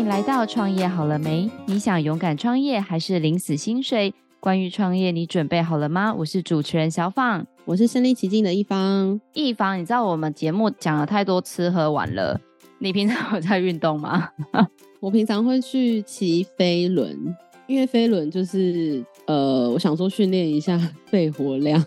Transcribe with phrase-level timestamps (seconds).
[0.00, 1.50] 迎来到创业好了没？
[1.66, 4.14] 你想勇敢创业还是领死薪水？
[4.40, 6.14] 关于创业，你准备好了吗？
[6.14, 9.20] 我是主持人小放，我是身临其境的一方。
[9.34, 12.40] 一方，你知道我们节目讲了太多吃喝玩乐，
[12.78, 14.30] 你平常有在运动吗？
[15.00, 17.36] 我平常会去骑飞轮，
[17.66, 21.84] 因为飞轮就是呃，我想说训练一下肺活量。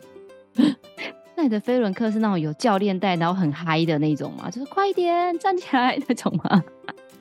[1.35, 4.51] 那你的飞轮课是那种有教练带，然后很嗨的那种吗？
[4.51, 6.63] 就是快一点站起来那种吗？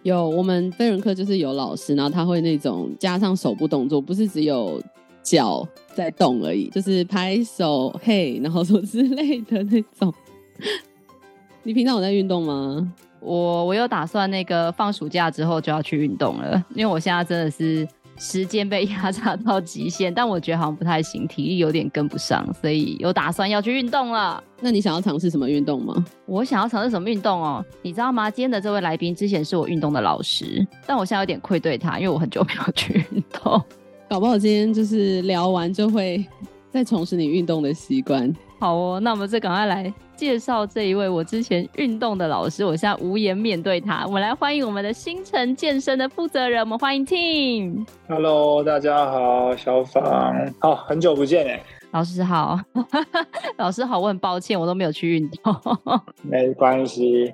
[0.02, 4.82] 有，我们飞人课就是有老师，然后他会那种加上手部动作，不是只有
[5.22, 10.12] 脚在动而已，就是拍手嘿，然后什么之类的那种。
[11.62, 12.92] 你平常有在运动吗？
[13.20, 17.86] 我我有打算那个放暑假之后就要去运动了，因为我现在真的是。
[18.22, 24.42] 时间被压榨到极限，但我觉得好像不太行，体力有点跟不上，所以有打算要去运动了。
[24.60, 25.92] 那你想要尝试什么运动吗？
[26.24, 27.64] 我想要尝试什么运动哦？
[27.82, 28.30] 你知道吗？
[28.30, 33.60] 今天的这位来宾之前是我运动的老师，但我现在有点愧对他，因为我很久没有去运动。
[34.08, 36.24] 搞不好今天就是聊完就会
[36.70, 38.32] 再重拾你运动的习惯。
[38.60, 44.04] 好哦，那我们就赶快来介绍这一位我之前运动的老师，我现在无颜面对他。
[44.06, 47.86] 我们来欢迎我们的新城健身的负责人，我们欢迎 Tim。
[48.08, 51.60] Hello，大家好，小芳，好、哦，很久不见哎。
[51.90, 52.58] 老师好，
[53.58, 55.54] 老师好，我很抱歉，我都没有去运动。
[56.22, 57.32] 没关系，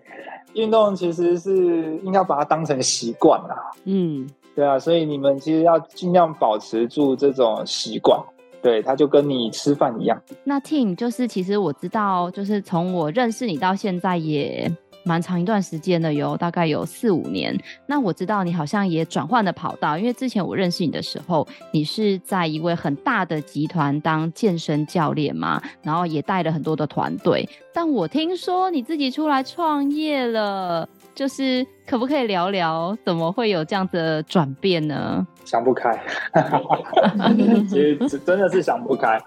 [0.54, 3.56] 运动其实是应该把它当成习惯啦。
[3.84, 8.18] 嗯，对啊，所以你们其实要尽量保持住这种习惯。
[8.62, 10.20] 对，他就跟你吃饭一样。
[10.44, 14.70] 那 Tim 就是，其实我知道，就是从我认识你到现在也
[15.04, 17.56] 蛮长一段时间了，有大概有四五年。
[17.86, 27.48] 那我知道你好像也转换了跑道，因为之前我认识你的时候，你是在一位很大的集团当健身教练嘛，然后也带了很多的团队。
[27.72, 30.88] 但我听说你自己出来创业了。
[31.18, 35.26] 就是可不可以聊聊怎么会有这样的转变呢？
[35.44, 36.00] 想不开，
[37.68, 39.20] 其实真的是想不开。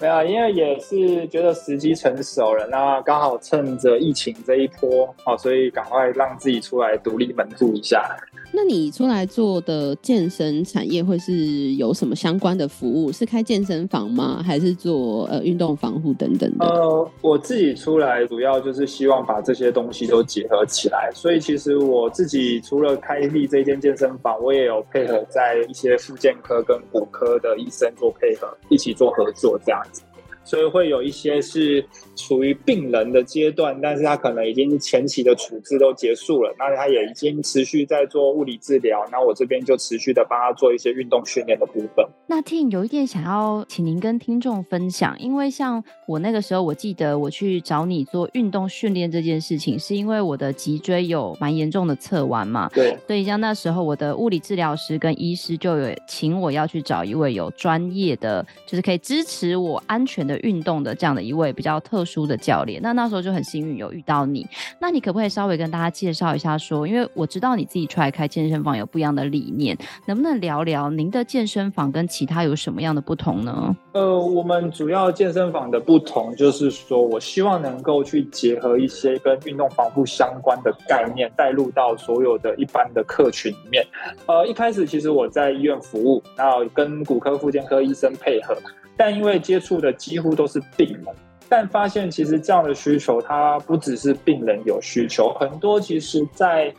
[0.00, 8.16] 没有，因为也是觉得时机成熟了，那刚好趁着疫情这一波，好，所以赶快让自己出来独立门户一下。
[8.56, 13.10] 那你出来做的健身产业会是有什么相关的服务？
[13.10, 14.40] 是开健身房吗？
[14.46, 16.48] 还是做呃运动防护等等？
[16.60, 21.10] 呃，我自己出来主要就是希望把这些东西都结合起来。
[21.12, 30.02] 所以其实我自己除了开立这间健身房，我也有配合在一些复健科跟骨科的医生做配合，一起做合作这样子。
[30.44, 31.84] 所以会有一些是
[32.14, 42.06] 处于病人的阶段，但是他可能已经前期的处置都结束了，那他也已经持续在做物理治疗，那我这边就持续的帮他做一些运动训练的部分。
[42.26, 60.33] 那 Tim 有一点想要请您跟听众分享，因为像我那个时候，我记得我去找你做运动训练这件事情，是因为我的脊椎有蛮严重的侧弯嘛，对，所以像那时候我的物理治疗师跟医师就有请我要去找一位有专业的，就是可以支持我安全的。
[60.38, 64.46] 运动的这样的一位比较特殊的教练，那那时候就很幸运有遇到你。
[64.80, 73.74] 那你可不可以稍微跟大家介绍一下说，因为我知道你自己出来开健身房有不一样的理念，能不能聊聊您的健身房跟其他有什么样的不同呢？
[73.92, 83.86] 呃，我们主要健身房的不同就是说，我希望能够去结合一些跟运动防护相关的概念，带入到所有的一般的客群里面。
[84.26, 88.56] 呃，一开始其实我在医院服务，然后跟骨科、复健科医生配合。
[88.96, 91.14] 但因为接触的几乎都是病人，
[91.48, 96.72] 但发现其实这样的需求，它不只是病人有需求，很多其实在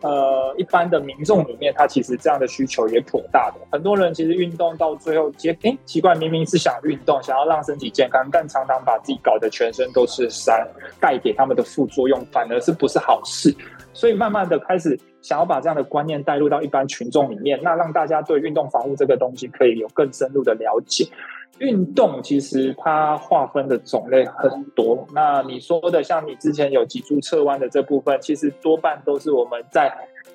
[0.00, 3.56] 呃一般的民众里面，他其实这样的需求也颇大的。
[3.70, 10.56] 很多人其实运动到最后，结诶奇怪，明明是想运动，想要让身体健康，但常常把自己搞得全身都是伤，
[11.00, 13.54] 带给他们的副作用反而是不是好事。
[13.92, 21.04] 所以慢慢的开始想要把这样的观念带入到一般群众里面，那让大家对运动防护这个东西可以有更深入的了解。
[21.58, 29.92] 运动其实它划分的种类很多，那你说的像你之前有脊柱侧弯的这部分，其实多半都是我们在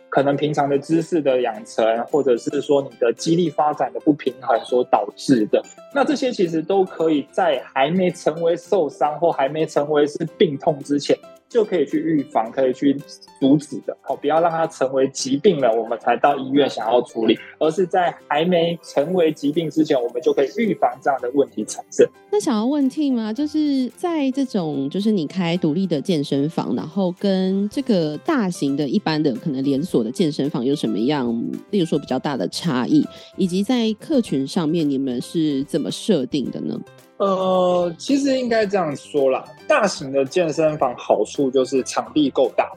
[0.10, 5.64] 可能平常的姿势的养成，或者是说你的肌力发展的不平衡所导致的。
[5.94, 11.18] 那这些其实都可以在还没成为受伤或还没成为是病痛之前。
[11.54, 13.00] 就可以去预防，可以去
[13.40, 22.08] 阻止的，哦，不要让它成为疾病了，我们才到医院想要处理，而是在还没成为疾病之前，我们就可以预防这样的问题产生。
[22.32, 23.32] 那想要问 Tim 吗？
[23.32, 31.32] 就是在这种，就是你开独立的健身房，然后跟这个大型的、一般的可能连锁的健身房有什么样，
[31.70, 33.06] 例如说比较大的差异，
[33.38, 36.80] 以及在客群上面你们是怎么设定的呢？
[37.18, 42.72] 呃，其实应该这样说啦，大型的健身房好处就是场地够大，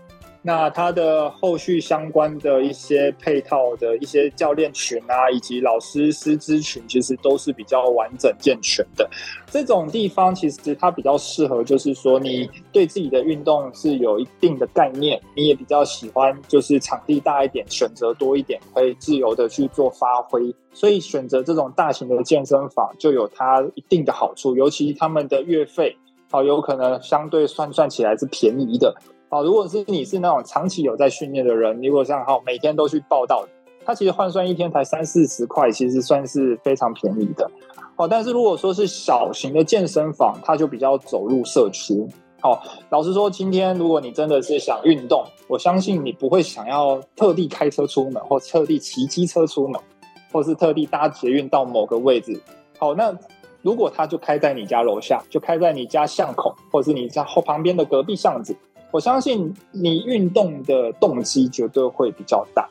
[0.46, 9.10] 那它的后续相关的一些配套的一些教练群啊，以及老师师资群，其实都是比较完整健全的。
[9.50, 20.54] 这种地方其实它比较适合，就是说你对自己的运动是有一定的概念，你也比较喜欢，就是场地大一点，选择多一点，可以自由的去做发挥。
[20.72, 25.96] 所以选择这种大型的健身房就有它一定的好处，尤其他们的月费，
[26.30, 28.94] 好有可能相对算算起来是便宜的。
[29.28, 33.44] 好，如果是你是那种长期有在训练的人，如果像好每天都去报到，
[33.84, 37.50] 它其实换算一天才三四十块，其实算是非常便宜的。
[37.96, 42.06] 好，但是如果说是小型的健身房，它就比较走入社区。
[42.40, 49.80] 好，老实说，今天如果你真的是想运动，我相信你不会想要特地开车出门，或特地骑机车出门，
[50.30, 52.40] 或是特地搭捷运到某个位置。
[52.78, 53.12] 好，那
[53.60, 58.56] 如果它就开在你家楼下，就开在你家巷口，或是你家后旁边的隔壁巷子。
[58.96, 62.66] 我相信你运动的动机绝对会比较大。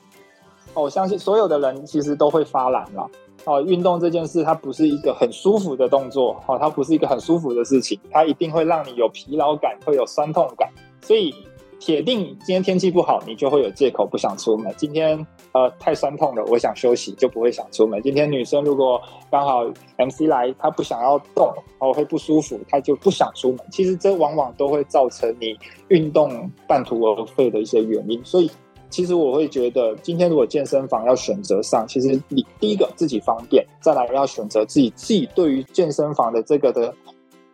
[0.73, 3.07] 我相信所有的人其实都会发懒了。
[3.43, 10.67] 哦，运动这件事它不是一个很舒服的动作，哦，它不是一个很舒服的事情，它一定会让你有疲劳感，会有酸痛感，
[11.03, 11.31] 所以。
[11.79, 14.73] 铁定今天天气不好，你就会有借口不想出门。
[14.77, 15.15] 今天
[15.51, 18.01] 呃太酸痛了，我想休息，就不会想出门。
[18.01, 18.99] 今天女生如果
[19.29, 19.63] 刚好
[19.97, 23.59] MC 来，她不想要动，哦会不舒服，她就不想出门。
[23.71, 25.55] 其实这往往都会造成你
[25.89, 28.19] 运动半途而废的一些原因。
[28.23, 28.49] 所以
[28.89, 36.93] 其实我会觉得，今天如果健身房要选择上，其实你第一个自己方便，再来要选择自己自己对于健身房的这个的。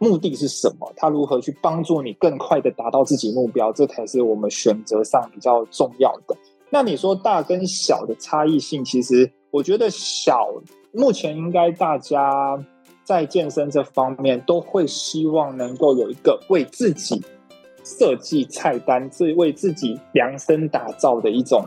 [0.02, 0.92] 目的是什么？
[0.96, 3.72] 他如何去帮助你更快的达到自己目标？
[3.72, 6.36] 这才是我们选择上比较重要的。
[6.72, 10.50] 那你说大跟小的差异性，其实我觉得小，
[10.92, 12.58] 目前应该大家
[13.04, 17.22] 在健身这方面都会希望能够有一个为自己
[17.84, 21.64] 设计菜单、是为自己量身打造的一种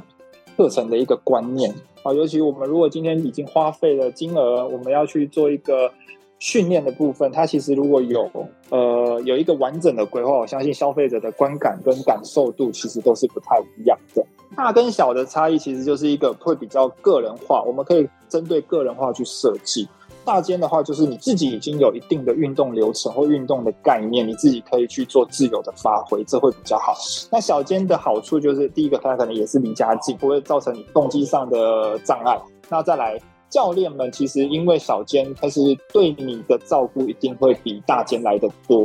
[0.57, 1.73] 课程的一个观念
[2.03, 2.13] 啊。
[2.13, 5.93] 尤其我们如果今天已经花费了金额，我们要去做一个。
[6.45, 8.31] 训练的部分，它其实如果有
[8.69, 14.23] 呃有一个完整的规划，我相信消费者的观感跟感受度其实都是不太一样的。
[14.55, 19.89] 大跟小的差异其实就是一个会比较个人化，我们可以针对个人化去设计。
[20.23, 26.95] 大间的话，就是你自己已经有一定的运动流程或运动的概念，你自己可以去做自由的发挥，这会比较好。
[27.33, 32.39] 那小间的好处就是，第一个它可能也是离家近，不会造成你动机上的障碍。
[32.69, 33.19] 那再来。
[33.55, 35.61] 教练们其实因为小间，他是
[35.93, 38.81] 对你的照顾一定会比大间来得多。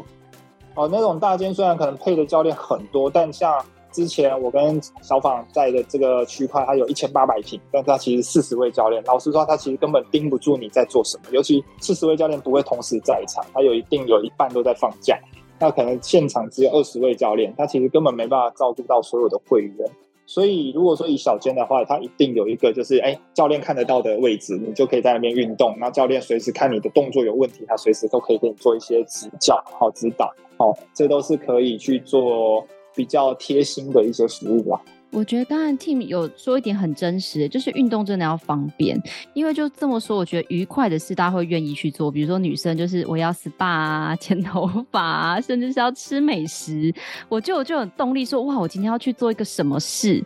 [0.76, 3.52] 哦，那种大间虽然可能配的教练很多，但像
[3.92, 9.04] 之前我跟小访在的这个区块，它有一千八百平，但它其实四十位教练。
[9.06, 15.18] 老实说，他其实根本盯不住你在做什么，尤其四十位教练不会同时在场，他有一定有一半都在放假，
[15.58, 19.90] 那可能现场只有二十位教练，他其实根本没办法照顾到所有的会员。
[20.30, 25.76] 所以，如果说以小间的话，它一定有一个就是，哎，教练看得到的位置，你就可以在那边运动。
[25.80, 30.32] 那教练随时看你的动作有问题，他随时都可以给你做一些指教、好指导。
[30.56, 34.80] 好，这都是可以去做比较贴心的一些服务吧。
[35.12, 39.02] 我觉得刚才 Tim 有说一点很真实，就是运动真的要方便，
[39.34, 42.12] 因为就这么说，我觉得愉快的事大家会愿意去做。
[42.12, 46.94] 比如说女生就是我要 SPA 啊、剪头发啊，甚至是要吃美食，
[47.28, 50.24] 我就我就有动力说哇，我今天要去做一个什么事。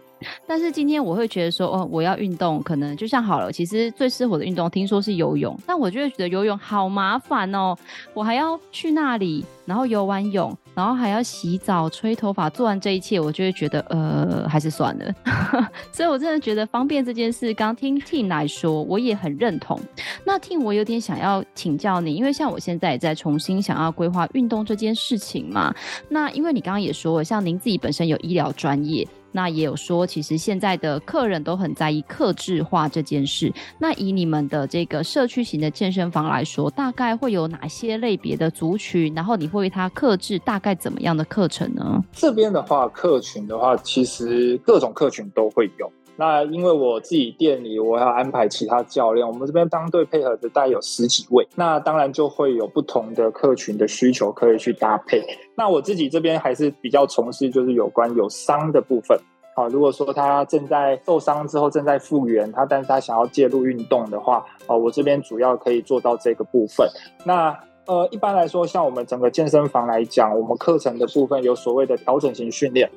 [0.47, 3.51] 但是今天我会觉得说，哦，我要运动，可能就像好了。
[3.51, 7.75] 其实最适合的运动，听说是游泳，但我就会觉得游泳好麻烦哦，
[8.13, 15.13] 我还要去那里，然后游完泳，然后还要洗澡、吹头发，做完这一切，我就会觉得，呃，还是算了。
[15.91, 19.79] 所以我真的觉得方便这件事，刚听 Tin 来说，我也很认同。
[20.25, 25.73] 那 Tin，我有点想要请教你，因为像我现在也在重新想要规划运动这件事情嘛。
[26.09, 29.07] 那因为你刚刚也说，像您自己本身有医疗专业。
[29.33, 33.51] 那也有说，其实现在的客人都很在意克制化这件事。
[33.79, 39.13] 那以你们的这个社区型的健身房来说，大概会有哪些类别的族群？
[39.13, 42.01] 然后你会为他克制大概怎么样的课程呢？
[42.11, 45.91] 这边的话，客群的话，其实各种客群都会有。
[46.15, 55.23] 那因为我自己店里，我要安排其他教练，我们这边当队配合的大概有十几位，那当然就会有不同的客群的需求可以去搭配。
[55.55, 59.17] 那我自己这边还是比较从事就是有关有伤的部分。
[59.55, 66.87] 好，如果说他正在受伤之后正在复原，他但是他想要介入运动的话，啊，我这边主要可以做到这个部分。
[67.23, 67.55] 那
[67.85, 72.89] 呃，一般来说，像我们整个健身房来讲，我们课程的部分有所谓的调整型训练。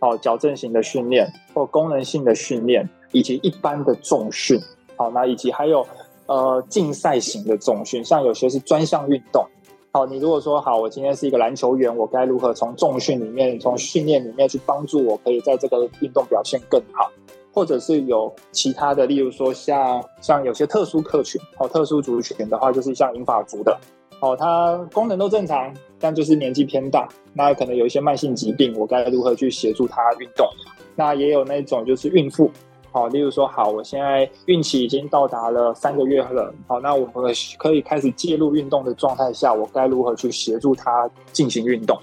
[0.00, 4.60] 好，矫正型的训练或功能性的训练，以及一般的重训，
[4.96, 5.86] 好，那以及还有
[6.26, 9.46] 呃竞赛型的重训，像有些是专项运动，
[9.92, 17.10] 好，你如果说好，我今天是一个篮球员，我该如何从重训里面、从训练里面去帮助我，可以在这个运动表现更好？
[17.52, 23.78] 或者是有其他的，例如说像像有些特殊客群，哦，特殊族群的话，就是像银发族的，
[24.18, 25.72] 哦，它功能都正常，
[26.04, 30.46] 但就是年纪偏大，那可能有一些慢性疾病，我该如何去协助他运动？
[30.94, 32.50] 那也有那种就是孕妇，
[32.92, 41.98] 好，例如说好，我现在孕期已经到达了三个月了，好，那我们可以开始介入运动的状态下，我该如何去协助他进行运动？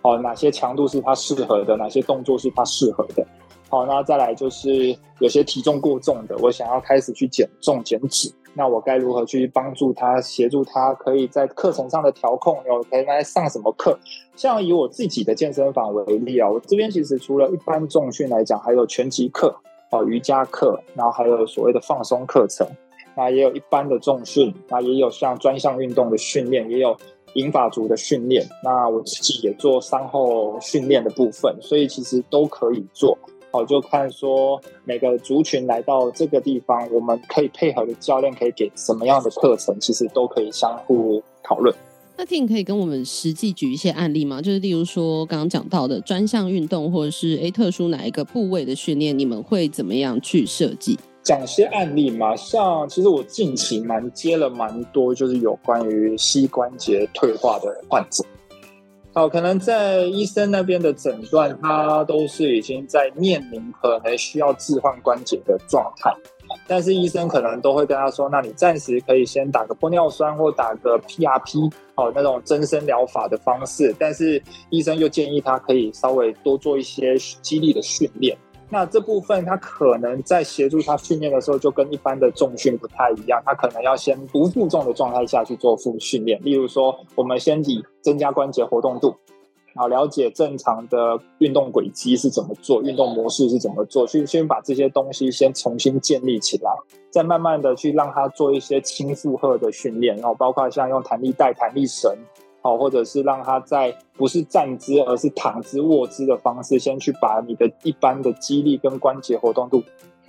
[0.00, 1.76] 好，哪些强度是他适合的？
[1.76, 3.26] 哪些动作是他适合的？
[3.68, 13.98] 好，那再来就是有些体重过重的，我想要开始去减重减脂，那我该如何去帮助他，协助他可以在课程上的调控，有可以来上什么课？
[14.34, 19.54] 像以我自己的健身房为例啊，我这边其实除了一般重训来讲，还有拳击课、
[19.90, 22.66] 哦瑜伽课，然后还有所谓的放松课程，
[23.16, 26.96] 那也有一般的重训，那也有像专项运动的训练，也有
[27.34, 33.16] 银发族的训练，那我自己也做伤后训练的部分，所以其实都可以做。
[33.52, 41.74] 好，就看说每个族群来到这个地方，我们可以配合的教练可以给什么样的课程，其实都可以相互讨论。
[42.16, 44.40] 那 Tim 可以跟我们实际举一些案例吗？
[44.42, 50.98] 就是例如说刚刚讲到的专项运动，或者是诶特殊哪一个部位的训练，你们会怎么样去设计？
[51.22, 58.24] 讲些案例嘛，像其实我近期蛮接了蛮多，就是有关于膝关节退化的患者。
[59.20, 66.10] 好，可能在医生那边的诊断，他都是已经在面临可能需要置换关节的状态，
[66.66, 78.34] 但是医生可能都会跟他说，那你暂时可以先打个玻尿酸或打个 PRP，哦，那种增生疗法的方式，但是医生又建议他可以稍微多做一些肌力的训练。
[78.72, 86.40] 那这部分他可能在协助他训练的时候，就跟一般的重训不太一样，他可能要先不负重的状态下去做负训练。
[86.44, 89.12] 例如说，我们先以增加关节活动度，
[89.74, 96.70] 然后了解正常的运动轨迹是怎么做，运动模式是怎么做，去先把这些东西先重新建立起来，
[97.10, 102.16] 再慢慢的去让他做一些轻负荷的训练，然后包括像用弹力带、弹力绳。
[102.62, 109.82] 好，或者是让他在不是站姿，而是躺姿、卧姿的方式，先去把你的一般的肌力跟关节活动度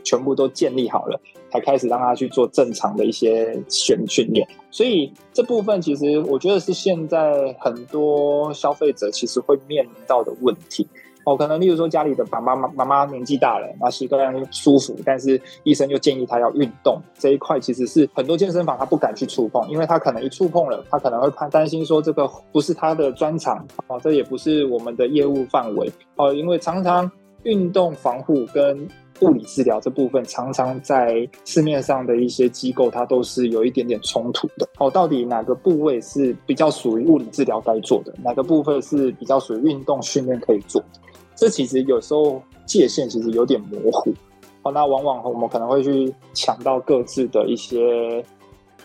[0.04, 1.20] 全部都建立好了，
[1.52, 4.48] 才开始让他去做正常的一些训训练。
[4.72, 10.88] 所以这部分其实我觉得是现在很多消费者其实会面临到的问题。
[11.24, 14.18] 哦，可能例如说家里的爸爸妈妈妈年纪大了，那膝盖
[14.50, 27.10] 舒服，但是医生又建议他要运动，这一块其实是很多健身房他不敢去触碰，因为他可能一触碰了，他可能会怕担心说这个不是他的专长，哦，这也不是我们的业务范围，哦，因为常常
[27.44, 28.88] 运动防护跟
[29.22, 34.68] 物理治疗这部分，常常在市面上的一些机构，它都是有一点点冲突的。
[34.80, 41.00] 哦，到底哪个部位是比较属于物理治疗该做的，哪个部分是比较属于运动训练可以做的？
[41.42, 44.14] 这其实有时候界限其实有点模糊，
[44.62, 48.24] 哦，那往往我们可能会去抢到各自的一些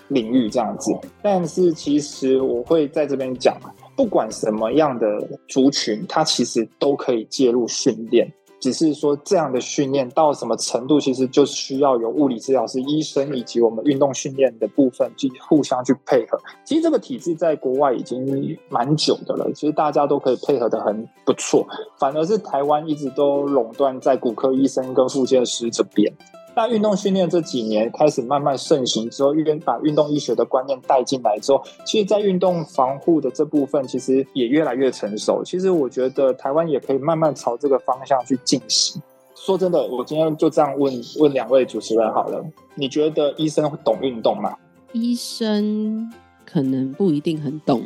[0.09, 3.61] 领域这样子，但是其实我会在这边讲，
[3.95, 5.07] 不管什么样的
[5.51, 8.27] 族群，它其实都可以介入训练。
[8.67, 16.37] 只是说这样的训练到什么程度，其实就需要有物理治疗师、医生以及我们运动训练的部分去互相去配合。
[16.65, 21.65] 其实这个体制在国外已经蛮久的了，其实大家都可以配合的很不错。
[21.97, 26.13] 反而是台湾一直都垄断在骨科医生跟复健师这边。
[26.59, 35.45] 那运动训练这几年开始慢慢盛行之后，运动把运动医学的观念带进来之后，其实，在运动防护的这部分，其实也越来越成熟。
[35.45, 39.03] 其实，我觉得台湾也可以慢慢朝这个方向去进行。
[39.35, 42.43] 说真的，我今天就这样问问两位主持人好了，
[42.75, 44.57] 你觉得医生会懂运动吗？
[44.93, 46.11] 医生
[46.47, 47.83] 可能不一定很懂，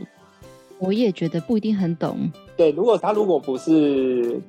[0.79, 2.31] 我也觉得不一定很懂。
[2.57, 4.41] 对，如果他如果不是。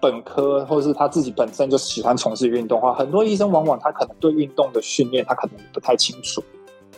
[0.00, 6.42] 本科或是他自己本身就喜欢从事运动的话，很多医生往往他可能对运动的训练他可能不太清楚。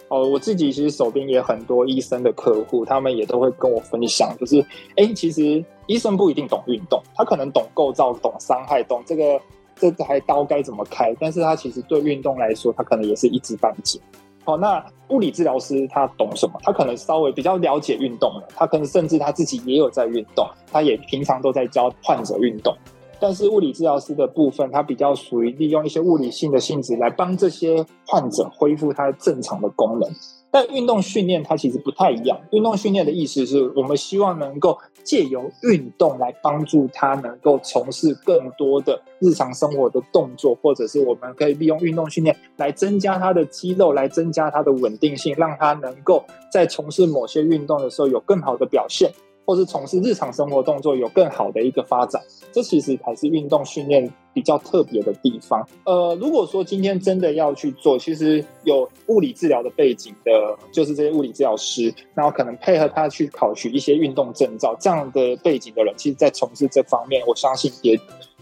[0.09, 4.65] 哦，我自己其实手边也很多医生的客户，他们也都会跟我分享，就是
[4.97, 9.39] 哎，其实医生不一定懂运动，他可能懂构造、懂伤害、懂这个
[9.77, 14.01] 这台刀该怎么开，但是他其实对运动来说，他可能也是一知半解。
[14.49, 16.59] 好，那物理治疗师他懂什么？
[16.63, 22.75] 他可能稍微比较了解运动了，他可能甚至他自己也有在运动，他也平常都在教患者运动。
[23.21, 30.11] 但是物理治疗师的部分，他比较属于利用一些物理性的性质来帮这些患者恢复他正常的功能。
[30.51, 32.41] 但运动训练它其实不太一样。
[32.51, 49.11] 运动训练的意思是我们希望能够借由运动来帮助他能够从事更多的日常生活的动作，或者是我们可以利用运动训练来增加他的肌肉，来增加他的稳定性，让他能够在从事某些运动的时候有更好的表现。
[49.49, 52.21] 或是从事日常生活动作有更好的一个发展，
[52.53, 55.67] 这其实才是运动训练比较特别的地方。
[55.87, 67.99] 呃，如果说今天真的要去做，其实有物理治疗的背景的，就是这些物理治疗师，然后可能配合他去考取一些运动证照，这样的背景的人，其实在从事这方面，我相信也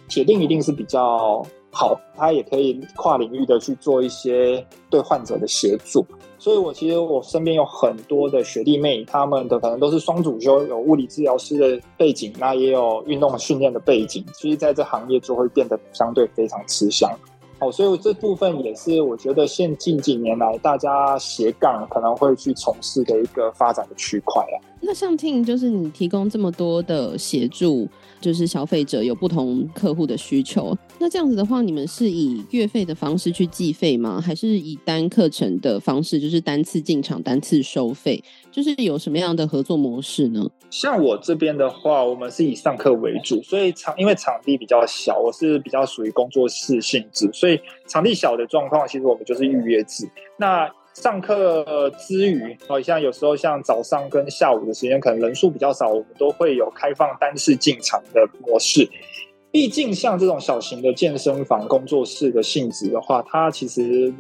[0.09, 1.97] 铁定一定是比较好。
[2.17, 6.05] 他也可以跨领域的去做一些对患者的协助。
[6.47, 17.11] 所以，我其实我身边有很多的学弟妹，他们的可能都是双主修，有物理治疗师的背景，那也有运动训练的背景，其实在这行业就会变得相对非常吃香。
[17.59, 24.57] 好，所以这部分也是我觉得现近几年来大家斜杠可能会去从事的一个发展的区块啊。
[24.81, 27.89] 那像 Tim，就是你提供这么多的协助。
[28.21, 34.21] 就是消费者有不同客户的需求，那这样子的话，你们是以月费的方式去计费吗？
[34.21, 38.23] 还是以单课程的方式，就是单次进场单次收费？
[38.51, 40.49] 就是有什么样的合作模式呢？
[40.71, 50.09] 像我这边的话，我们是以上课为主，所以场因为场地比较小，我是比较属于工作室性质，所以场地小的状况，其实我们就是预约制。
[50.39, 58.89] 那上课之余，好像有时候像早上跟下午的时间，可能人数比较少，我们都会有开放单次进场的模式。
[59.51, 64.11] 毕竟像这种小型的健身房、工作室的性质的话，它其实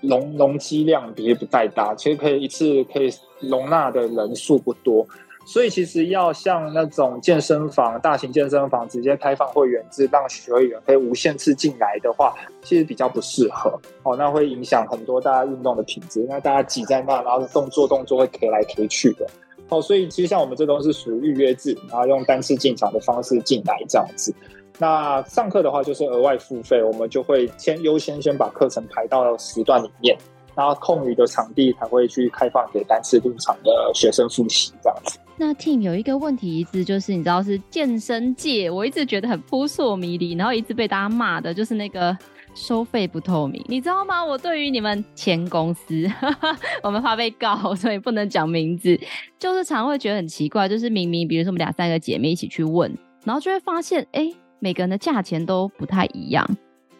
[0.00, 3.08] 容容积量也不太大，其实可以一次可以
[3.40, 5.06] 容纳的人数不多。
[5.44, 14.16] 所以其实要像那种健身房、大型健身房直接开放会员制，让学员可以无限次进来的话，其实比较不适合哦。
[14.16, 19.26] 那会影响很多大家运动的品质，那大家挤在那，然后动作动作会 K 来 K 去的
[19.68, 19.82] 哦。
[19.82, 24.32] 所以其实像我们这都是属于预约制，然后用单次进场的方式进来这样子。
[24.78, 30.16] 那上课的话就是额外付费，我们就会先优先先把课程排到时段里面。
[30.54, 35.18] 然后空余的场地才会去开放给单次入场的学生复习这样子。
[35.44, 42.16] 那 team 有一个问题一直就是，你知道是健身界，我一直觉得很扑朔迷离，然后一直被大家骂的，就是那个
[42.54, 44.24] 收费不透明，你知道吗？
[44.24, 46.08] 我对于你们前公司，
[46.80, 48.96] 我们怕被告，所以不能讲名字，
[49.36, 56.48] 就是常会觉得很奇怪，就是明明比如说我们两三个姐妹一起去问，然后就会发现，哎，每个人的价钱都不太一样，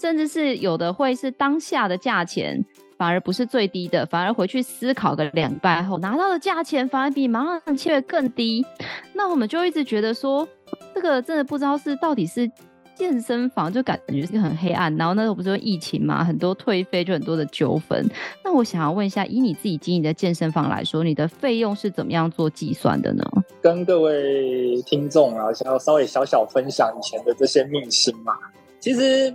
[0.01, 2.61] 甚至是有的会是当下的价钱。
[3.03, 8.65] 反而不是最低的，反而回去思考个两拜后拿到的价钱反而比马上签约更低。
[9.13, 10.47] 那我们就一直觉得说，
[10.95, 12.49] 这个真的不知道是到底是
[12.95, 14.97] 健身房，就感觉是很黑暗。
[14.97, 18.09] 然后那时候不是说疫情嘛，很多退费就很多的纠纷。
[18.45, 23.25] 那我想要问一下，以你自己经营的健身房来说，你的费用是怎么样做计算的呢？
[23.61, 28.33] 跟各位听众啊，想要稍微小小分享以前的这些秘辛嘛，
[28.79, 29.35] 其实。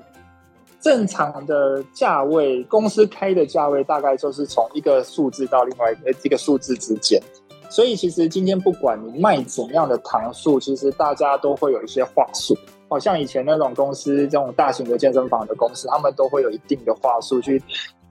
[0.79, 7.21] 正常的价位，公司开的价位大概就是从一个数字到另外一个数字之间。
[7.69, 12.57] 所以其实今天不管你卖怎样的糖数，其实大家都会有一些话术。
[12.89, 17.61] 好像以前那种公司，这种大型的健身房的公司，他们都会有一定的话术去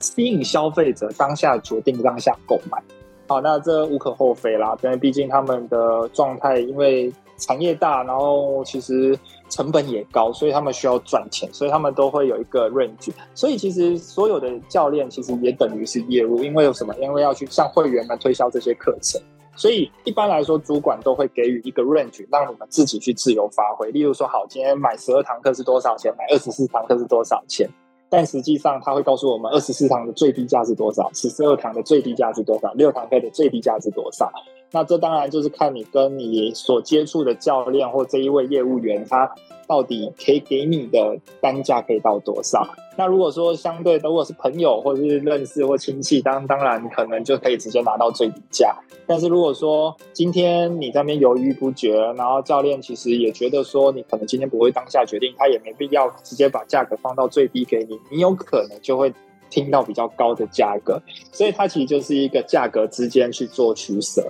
[0.01, 2.83] 吸引消费者当下决定当下购买。
[3.27, 9.19] 好，那这无可厚非啦，因为毕竟他们的状态，因为产业大，然后其实。
[9.49, 13.13] 成本也高，所以他们需要赚钱，所以他们都会有一个 range。
[13.33, 16.93] 所以其实所有的教练其实也等于是业务，因为有什么？
[16.97, 19.23] 因为要去向会员们推销这些课程，
[19.55, 23.89] 所以一般来说，主管都会给予一个 range，让你们自己去自由发挥。
[23.93, 26.13] 例如说，好，今天买十二堂课是多少钱？
[26.19, 27.71] 买二十四堂课是多少钱？
[28.09, 31.09] 但实际上，他会告诉我们，二十四堂的最低价是多少？
[31.15, 32.73] 十二堂的最低价是多少？
[32.73, 34.29] 六堂课的最低价是多少？
[34.73, 39.31] 那这当然就是看你跟你所接触的教练或这一位业务员，他
[39.67, 42.69] 到底可以给你的单价可以到多少？
[42.99, 48.75] 那如果说相对，如果是朋友或者是认识或亲戚，当当然可能就可以直接拿到最低价。
[49.07, 59.13] 但是如果说今天你在那边犹豫不决，然后教练其实也觉得说你可能今天不会当下决定，他也没必要直接把价格放到最低给你，你有可能就会
[59.49, 61.01] 听到比较高的价格。
[61.33, 64.27] 所以它其实就是一个价格之间去做取舍。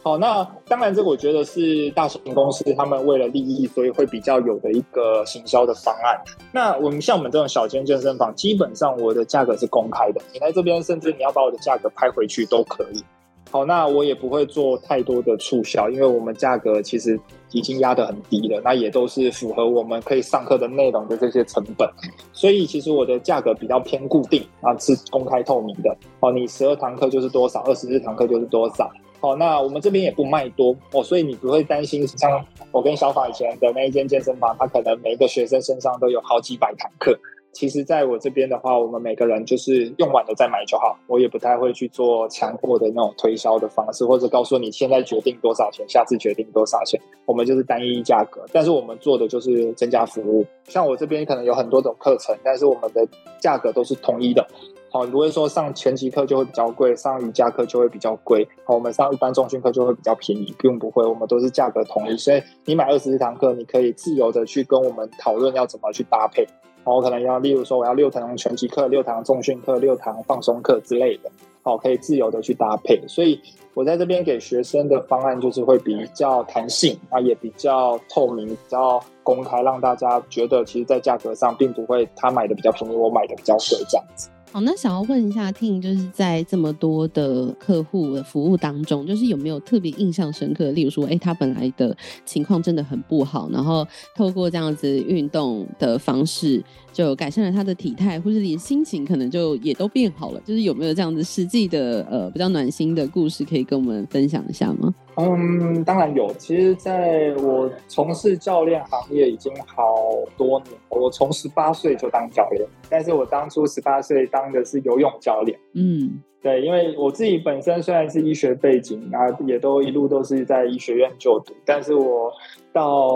[0.00, 6.18] 好，那当然，这个我觉得是大型公司他们为了利益，所以会比较有的一个行销的方案。
[6.52, 13.04] 那我们像我们这种小间健身房，基本上我的价格是公开的，你来这边，甚至你要把我的价格拍回去都可以。
[13.50, 17.18] 好，那我也不会做太多的促销，因为我们价格其实
[17.50, 21.88] 已经压得很低了，那也都是符合我们可以上课的内容的这些成本，
[22.32, 25.96] 所以其实我的价格比较偏固定啊，是公开透明的。
[26.20, 28.90] 哦，你十二堂课就是多少，二十四堂课就是多少。
[29.20, 37.18] 哦，那我们这边也不卖多哦，所以你不会担心像我跟小法以前的那一间健身房，他可能每一个学生身上都有好几百堂课。
[37.58, 40.96] 其实，在我这边的话，我们每个人就是用完了再买就好。
[41.08, 47.00] 我也不太会去做强迫的那种推销的方式，或者告诉你现在决定多少钱，下次决定多少钱。
[47.26, 50.46] 我们就是单一价格，但是我们做的就是增加服务。
[50.68, 53.04] 像我这边可能有很多种课程，但是我们的
[53.40, 54.46] 价格都是统一的。
[54.92, 58.46] 好，你不会说上拳击课就会比较贵，上瑜伽课就会比较贵。
[58.64, 62.16] 好，我们上一般重训课就会比较便宜，并不会，我们都是价格统一。
[62.16, 66.46] 所以你买二十四堂课，你可以自由的去跟我们讨论要怎么去搭配。
[66.94, 71.30] 我可能要，例如说，我要六堂拳击课、六堂重训课、六堂放松课之类的，
[71.62, 73.00] 好，可以自由的去搭配。
[73.06, 73.40] 所以
[73.74, 84.28] 我在这边给学生的方案就是会比较弹性啊，也比较透明、比较公开，让大家觉得其实，在价格上并不会他买的比较便宜，我买的比较贵这样子。
[84.50, 90.70] 好，那想要问一下，Tim，就是在这么多的客户的服务当中，就是有没有特别印象深刻？
[90.70, 100.40] 例如说，哎、他本来的情况真的很不好，然后透过这样子运动的方式，就改善了他的体态，或是连心情可能就也都变好了。
[100.44, 104.92] 就是有没有这样子实际的呃比较暖心的故事可以跟我们分享一下吗？
[105.16, 106.32] 嗯，当然有。
[106.34, 109.96] 其实，在我从事教练行业已经好
[110.36, 115.58] 多年，我从十八岁就当教练，但是我当初十八岁当的是游泳教练。
[115.74, 122.32] 嗯，对，因为我自己本身虽然是医学背景，啊，也都一路都是在医学院就读，但是我
[122.72, 123.08] 到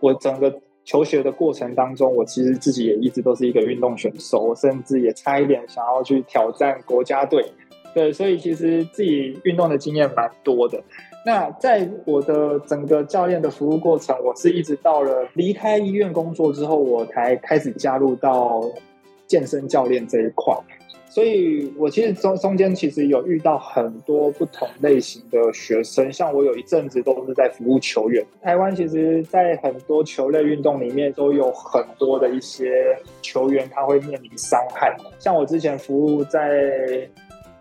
[0.00, 0.52] 我整个。
[0.84, 7.44] 求学的过程当中，我其实自己也一直都是一个运动选手，我甚至也差一点想要去挑战国家队。
[7.94, 10.82] 对，所以其实自己运动的经验蛮多的。
[11.24, 18.60] 那在我的整个教练的服务过程，我是一直到了离开医院工作之后，我才开始加入到
[19.26, 20.54] 健身教练这一块。
[21.14, 28.26] 所以，我其实中中间其实有遇到很多不同类型的学生，像我有一阵子都是在服务球员。
[28.42, 34.96] 台湾其实，在很多球类运动里面，都有很多的一些球员他会面临伤害。
[35.20, 37.08] 像我之前服务在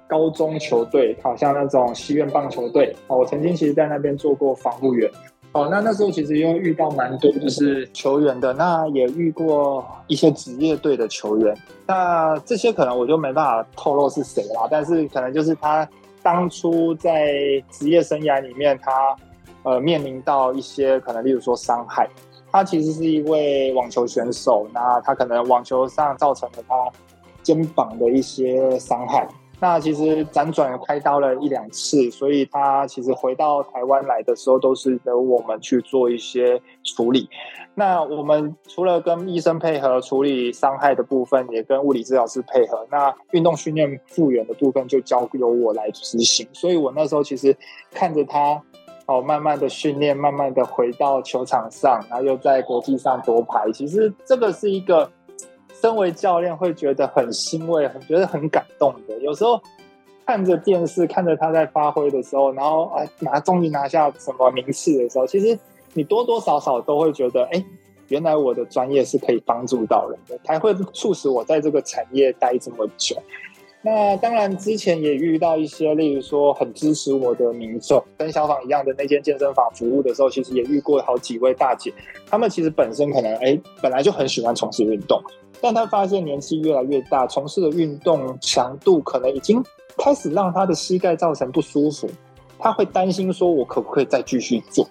[0.08, 5.08] 高中球队，好像那种西苑棒球队啊，我曾经其实在那边做过防护员。
[5.54, 11.56] 哦，那那时候其实又遇到蛮多就是球员的，那也遇过一些职业队的球员。
[11.86, 15.88] 那这些可能我就没办法透露是谁啦，但是可能就是他
[16.24, 17.36] 当初在
[17.70, 19.16] 职业生涯里面他，
[19.62, 22.10] 呃面临到一些可能，例如说伤害。
[22.52, 26.76] 他其实是一位网球选手，那他可能网球上造成了他
[27.44, 29.28] 肩膀的一些伤害。
[29.64, 37.30] 那其实辗转开刀了一两次，所以他其实回到台湾来的时候，都是由我们去做一些处理。
[37.74, 42.86] 那我们除了跟医生配合处理伤害的部分，也跟物理治疗师配合。
[42.92, 46.46] 那运动训练复原的部分就交由我来执行。
[46.52, 47.56] 所以我那时候其实
[47.90, 48.62] 看着他
[49.06, 53.72] 哦，慢慢的训练，慢慢的回到球场上，然后又在国际上夺牌。
[53.74, 55.10] 其实这个是一个。
[55.84, 59.20] 身为教练会觉得很欣慰，很觉得很感动的。
[59.20, 59.62] 有时候
[60.26, 65.60] 看着电视，看着他在发挥的时候，然后哎拿终于拿下什么名次的时候，其实
[65.94, 67.62] 你多多少少都会觉得，哎，
[68.08, 73.18] 原来我的专业是可以帮助到人的，才会促使我在这个产业待这么久。
[73.86, 81.94] 那当然之前也遇到一些，例如说很支持我的民众，跟小访一样的那间健身房服务的时候，其实也遇过好几位大姐，
[82.26, 85.22] 她们其实本身可能哎本来就很喜欢从事运动。
[85.62, 89.64] 但他发现年纪越来越大，从事的运动强度可能已经
[89.98, 92.10] 开始让他的膝盖造成不舒服，
[92.60, 94.86] 他会担心说：“我可不可以再继续做？”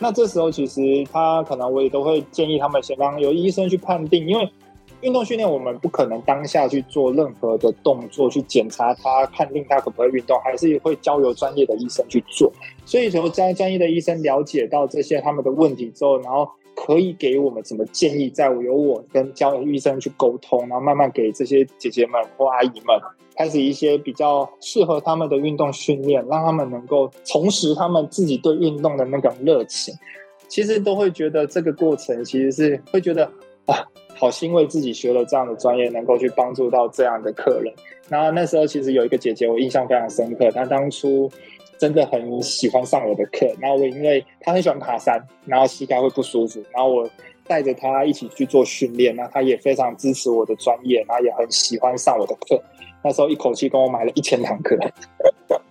[0.00, 0.80] 那这时候其实
[1.12, 4.50] 他可能我也都会建议他们先让由医生去判定，因为
[5.04, 12.52] 运动训练我们不可能当下去做任何的动作去检查他，判定他可不可以运动，还是会交由专业的医生去做。
[12.84, 16.48] 所以从专专业的医生了解到这些他们的问题之后，然后。
[16.76, 18.28] 可以给我们什么建议？
[18.28, 23.00] 再由我跟教练医生去沟通，然后慢慢给这些姐姐们或阿姨们
[23.36, 29.94] 开始一些比较适合他们的运动训练，让他们能够重拾他们自己对运动的那个热情。
[30.48, 33.24] 其实都会觉得这个过程其实是会觉得
[33.66, 33.78] 啊，
[34.24, 37.72] 好欣慰自己学了这样的专业，能够去帮助到这样的客人。
[38.08, 41.30] 然后那时候其实有一个姐姐，我印象非常深刻，她当初。
[41.76, 47.10] 真的很喜欢上我的课，然后我因为他很喜欢爬山，然后膝盖会不舒服，然后我
[47.48, 52.62] 带着他一起去做训练，那他也非常支持我的专业，然后也很喜欢上我的课。
[53.02, 54.78] 那时候一口气跟我买了一千堂课。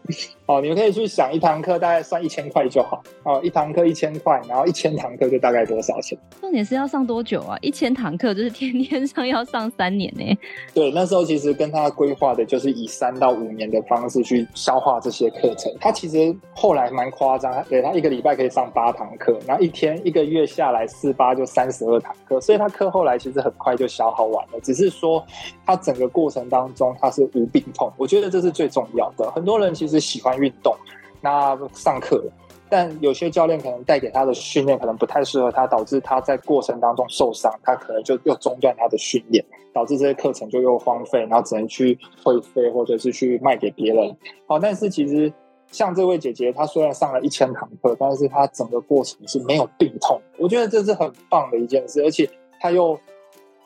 [0.45, 3.01] 哦，你们可以去想一堂课大概算一千块就好。
[3.23, 6.17] 哦，一堂课一千块，然后一千堂课就大概多少钱？
[6.41, 7.57] 重点是要上多久啊？
[7.61, 10.37] 一千堂课就是天天上，要上三年呢。
[10.73, 15.73] 对，那时候其实跟他规划的就是以三到五年的方式去消化这些课程。
[15.79, 24.59] 他其实后来蛮夸张，对，他一个礼拜可以上八堂课，然后一天一个月下来四八就三十二堂课，所以他课后来其实很快就消耗完了。
[24.61, 25.25] 只是说
[25.65, 29.31] 他整个过程当中他是无病痛，我觉得这是最重要的。
[29.31, 30.75] 很多人其实是喜欢运动，
[31.21, 32.23] 那上课，
[32.67, 44.17] 但有些教练可能带给他的训练可能不太适合他，导致他在过程当中受伤，他可能就又中断他的训练，导致这些课程就又荒废，然后只能去退费或者是去卖给别人。
[44.47, 45.31] 好，但是其实
[45.71, 52.27] 像这位姐姐，她虽然上了一千堂课，但是她整个过程是没有病痛，我觉得这是很棒的一件事，而且
[52.59, 52.97] 她又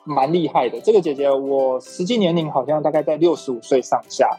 [0.04, 0.82] 蛮厉害的。
[0.82, 4.30] 这个姐姐，我实际年龄好像大概在六十五岁上下。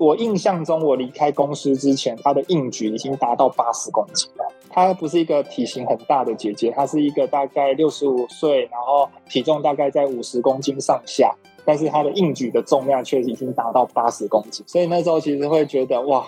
[0.00, 4.44] 我印象中，我离开公司之前，她的硬举已经达到八十公斤了。
[4.70, 11.34] 她不是一个体型很大的姐姐，她是一个大概六十五岁，然后体重大概在五十公斤上下，
[11.66, 14.64] 但是她的硬举的重量却已经达到八十公斤。
[14.66, 16.26] 所以那时候其实会觉得，哇，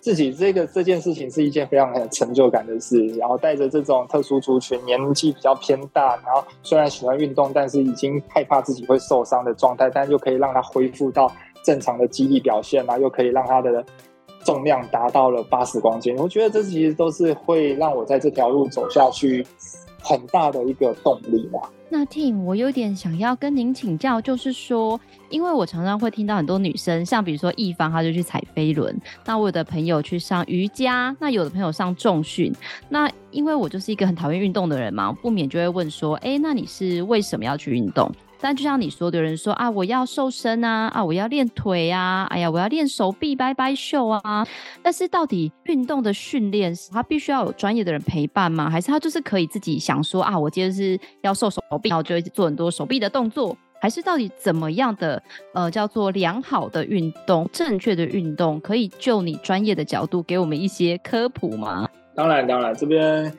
[0.00, 3.06] 自己这个这件事情是一件非常很有成就感的事。
[3.18, 11.30] 然后带着这种特殊族群，年纪比较偏大，然后虽然喜欢运动，但是已经害怕自己会受伤的状态，但就可以让她恢复到。
[11.62, 13.84] 正常的肌力表现啊，又可以让他的
[14.44, 19.46] 重量达到了八十公斤，我觉得这其实都是会让我在这条路走下去
[20.02, 21.60] 很大的一个动力吧。
[21.92, 28.94] 那 Tim，我有点想要跟您请教，就是说，因为我常常会听到很多女生，像比如说一方，她就去踩飞轮；
[29.24, 32.54] 那我的朋友去上瑜伽，那有的朋友上重训。
[32.88, 38.08] 那因为我就是一个很讨厌运动的人嘛，不免就会问说，哎，那你是为什么要去运动？
[38.40, 44.46] 但就像你说的，有人说啊，我要瘦身啊，啊，我要练腿啊，哎呀，我要练手臂拜拜秀啊。
[44.82, 48.70] 但是到底运动的训练，他必须要有专业的人陪伴吗？
[48.70, 53.56] 还是他就是可以自己想说啊，我今天是要瘦手臂，然后就会做很多手臂的动作？
[53.82, 55.22] 还是到底怎么样的
[55.54, 61.88] 呃叫做良好的运动、正确的运动，可以就你专业的角度给我们一些科普吗？
[62.20, 63.32] 当然，当然，这边，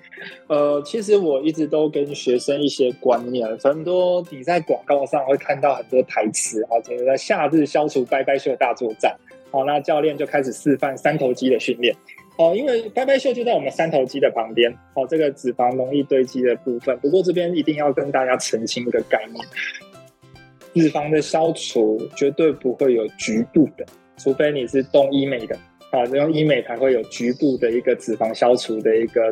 [0.48, 9.15] 呃，其实我一直都跟学生一些观念，很多你在广告上会看到很多台词啊，比如说夏日消除拜拜袖大作战，
[9.52, 11.96] 好，那教练就开始示范三头肌的训练，
[12.38, 16.98] 哦，因为拜拜袖就在我们三头肌的旁边，哦，这个脂肪容易堆积的部分。
[16.98, 19.46] 不过这边一定要跟大家澄清一个概念，
[20.74, 23.86] 脂肪的消除绝对不会有局部的，
[24.17, 25.56] 除非你是动医美的。
[25.91, 29.32] 啊，用医美才会有局部的一个脂肪消除的一个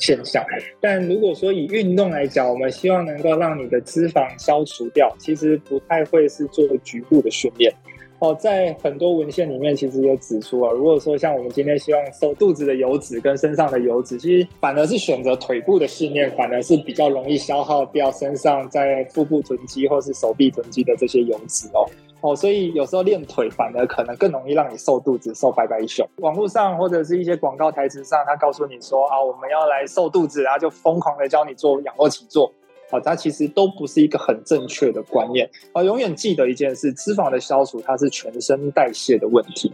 [0.00, 0.42] 现象。
[0.80, 7.72] 但如果说以运动来讲，我们希望能够让你的脂肪消除掉，其实不太会是做局部的训练。
[8.20, 21.86] 哦，在很多文献里面其实有指出啊，如果说像我们今天希望瘦肚子的油脂跟身上的油脂，其实反而是选择腿部的训练，反而是比较容易消耗掉身上在腹部囤积或是手臂囤积的这些油脂哦。
[22.20, 26.08] 哦，所以有时候练腿反而可能更容易让你瘦肚子、瘦拜拜袖。
[26.16, 32.52] 网络上或者是一些广告台词上，他告诉你说啊，我们要来瘦肚子，然后就疯狂的教你做仰卧起坐。
[32.90, 35.46] 啊，它其实都不是一个很正确的观念。
[35.74, 39.70] 啊，永远记得一件事：脂肪的消除，它是全身代谢的问题。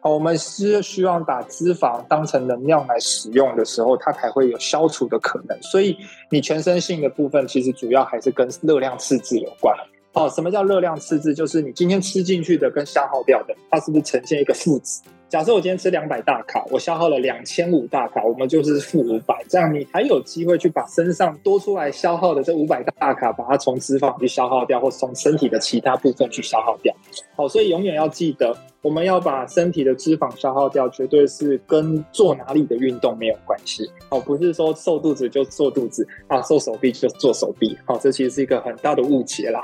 [0.00, 5.58] 好，我们是希望把脂肪当成能量来使用的时候，它才会有消除的可能。
[5.62, 5.96] 所以，
[6.30, 9.74] 你全身性的部分其实主要还是跟热量赤字有关。
[10.14, 11.34] 哦，什么叫热量赤字？
[11.34, 15.00] 就是你今天吃进去的跟消耗掉的，它是不是呈现一个负值？
[15.28, 26.94] 假设我今天吃两百大卡，我消耗了两千五大卡，我们就是负五百，这样你还有机会去把身上多出来消耗的这五百大卡，把它从脂肪去消耗掉，或从身体的其他部分去消耗掉。
[27.36, 33.86] 好，所以永远要记得，我们要把身体的脂肪消耗掉，绝对是跟做哪里的运动没有关系。
[34.08, 37.76] 哦，不是说瘦肚子就做肚子啊，瘦手臂就做手臂。
[37.84, 39.60] 好，这其实是一个很大的误解啦。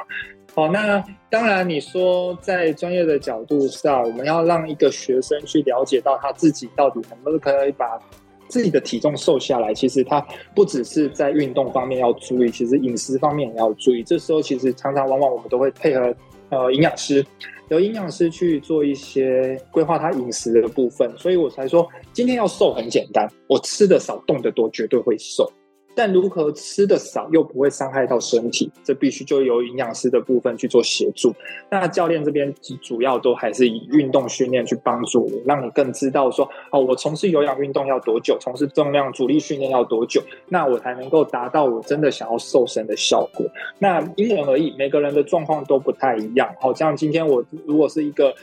[0.54, 7.98] 好，那当然，你说在专业的角度上，我们要让一个学生去了解到他自己到底能不能可以把
[8.46, 9.74] 自己的体重瘦下来。
[9.74, 14.04] 其实他不只是在运动方面要注意，其实饮食方面也要注意。
[14.04, 16.14] 这时候其实常常往往我们都会配合
[16.50, 17.26] 呃营养师，
[17.70, 21.12] 由营养师去做一些规划他饮食的部分。
[21.18, 25.50] 所以我才说，今天要瘦很简单，我吃的少，动得多，绝对会瘦。
[25.94, 31.34] 但如何吃得少又不会伤害到身体，这必须就由营养师的部分去做协助。
[31.70, 32.52] 那教练这边
[32.82, 43.46] 主要都还是以运动训练去帮助你，让你更知道说哦，我从事有氧运动要多久，从事重量阻力训练要多久，那我才能够达到我真的想要瘦身的效果。
[43.78, 46.52] 那因人而异，每个人的状况都不太一样。
[46.60, 48.34] 好，像今天我如果是一个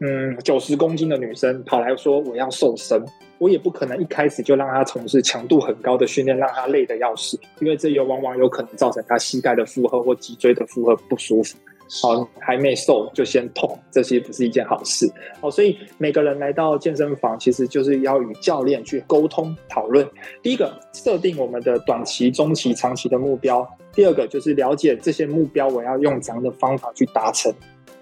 [0.00, 3.04] 嗯九十公斤的女生跑来说我要瘦身，
[3.38, 11.56] 我也不可能一开始就让她从事强度很高的训练，让她累得要死，因为这又往往有可能造成她膝盖的负荷或脊椎的负荷不舒服。
[12.02, 15.10] 好，还没瘦就先痛，这些不是一件好事。
[15.40, 20.06] 好，所以每个人来到健身房，其实就是要与教练去沟通讨论。
[20.42, 27.50] 第一个，设定我们的短期、中期、长期的目标；第二个，就是了解这些目标，我要用怎样的方法去达成。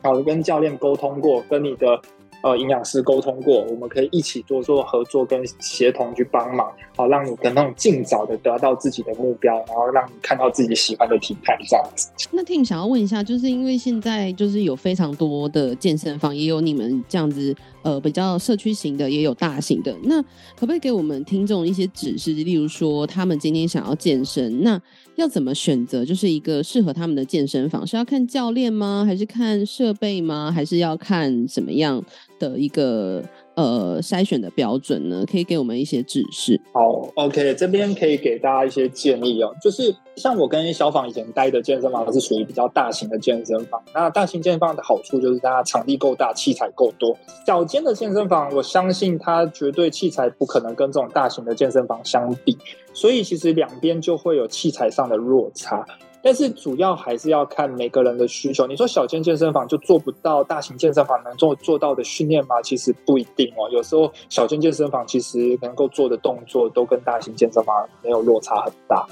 [0.07, 2.01] 好的，跟教练沟通过，跟你的。
[2.43, 12.09] 呃，营养师沟通过，我们可以一起做做合作跟协同去帮忙，好，让你的那种尽早的得到自己的目标，然后让你看到自己喜欢的体态这样子。
[12.31, 17.57] 那 Tim 想要问一下，就是因为现在就是有非常多的健身房，也有你们这样子。
[17.87, 20.21] 呃，比较社区型的也有大型的，那
[20.57, 22.33] 可不可以给我们听众一些指示？
[22.33, 24.83] 例如说，他们今天想要健身，那
[25.15, 26.05] 要怎么选择？
[26.05, 29.05] 就是一个适合他们的健身房，是要看教练吗？
[29.07, 30.51] 还是看设备吗？
[30.51, 32.05] 还是要看什么样
[32.41, 33.23] 的一个？
[33.57, 36.61] 呃，筛选的标准呢，可以给我们一些指示。
[36.73, 39.51] 好，OK，这边可以给大家一些建议哦。
[39.63, 43.83] 就是像我跟小访以前待的健身房，是属于比较大型的健身房。
[43.95, 47.17] 那大型健身房的好处就是它场地够大，器材够多。
[47.47, 52.59] 小间的健身房，我相信它绝对器材不可能跟这种大型的健身房相比，
[52.93, 55.83] 所以其实两边就会有器材上的落差。
[56.27, 58.67] 但是主要还是要看每个人的需求。
[58.67, 62.61] 你说小间健身房就做不到大型健身房能做做到的训练吗？
[62.61, 63.71] 其实不一定哦。
[63.71, 69.07] 有时候小间健身房其实能够做的动作都跟大型健身房没有落差很大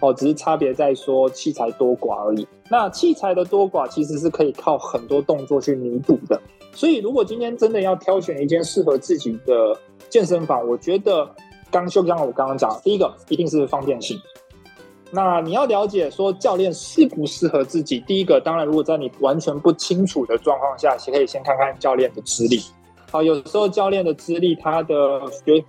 [0.00, 2.46] 哦，只是差别在说器材多寡而已。
[2.70, 6.38] 那器材的多寡其实是可以靠很多动作去弥补的。
[6.74, 9.74] 所以如果今天真的要挑选一间适合自己的
[10.10, 11.26] 健身房，我觉得
[11.70, 14.18] 刚就像我刚刚讲，第一个一定是方便性。
[15.10, 17.98] 那你要了解说教练适不适合自己。
[18.00, 22.60] 第一个，当然，如果在你完全不清楚的状况下，可以先看看教练的资历。
[23.10, 25.22] 好，有时候教练的资历，他的，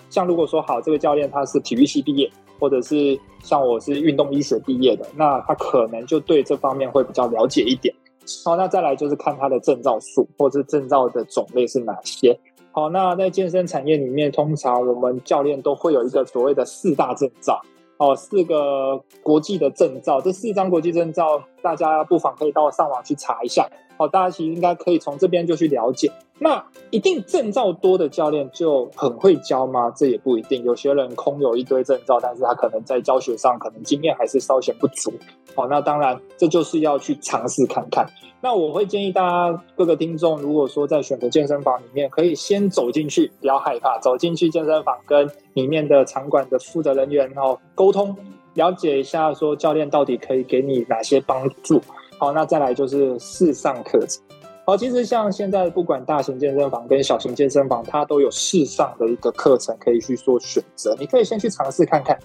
[0.10, 7.96] 像如果说好，这个教练他是体育系毕业，或者是像我是运动医学毕业的，那他可能就对这方面会比较了解一点。
[8.44, 12.38] 好，那再来就是看他的证照数，或者是证照的种类是哪些。
[12.72, 17.62] 好，那在健身产业里面，通常我们教练都会有一个所谓的四大证照。
[18.00, 23.70] 哦，四个国际的证照，这四张国际证照，大家不妨可以到上网去查一下。
[23.98, 26.10] 好，大家其实应该可以从这边就去了解。
[26.42, 29.92] 那一定证照多的教练就很会教吗？
[29.96, 30.64] 这也不一定。
[30.64, 35.12] 有些人空有一堆证照，但是他可能在教学上可能经验还是稍显不足。
[35.54, 38.08] 好，那当然这就是要去尝试看看。
[38.42, 48.16] 那我会建议大家各个听众，如果说在选择健身房里面，可以先走进去，不要害怕，走进去健身房跟里面的场馆的负责人员哦沟通，
[48.54, 51.82] 了解一下说教练到底可以给你哪些帮助。
[52.18, 54.24] 好，那再来就是试上课程。
[54.70, 60.96] 好，其实像现在不管大型健身房跟小型健身房，它都有试上的一个课程可以去做选择。
[61.00, 62.16] 你可以先去尝试看看，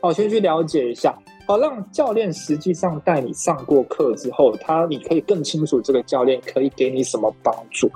[0.00, 1.14] 好，先去了解一下，
[1.46, 7.90] 好，让教练实际上带你上过课之后，他你可以更清楚这个教练可以给你什么帮助。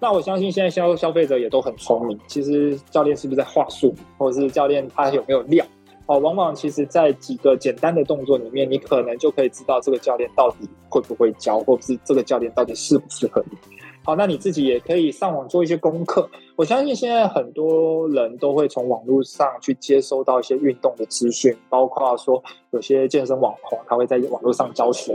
[0.00, 5.62] 那我相信现在消消费者也都很聪明，其实教练是不是在话术，或者是教练他有没有料？
[6.06, 13.58] 哦，往往其实，在几个简单的动作里面，你可能就可以知道这个教练到底会不会教，或者是这个教练到底适不适合你。
[14.04, 16.30] 好，那你自己也可以上网做一些功课。
[16.54, 22.40] 我相信现在很多人都会从网络上去接收到一些运动的资讯，包括说
[22.70, 25.12] 有些健身网红他会在网络上教学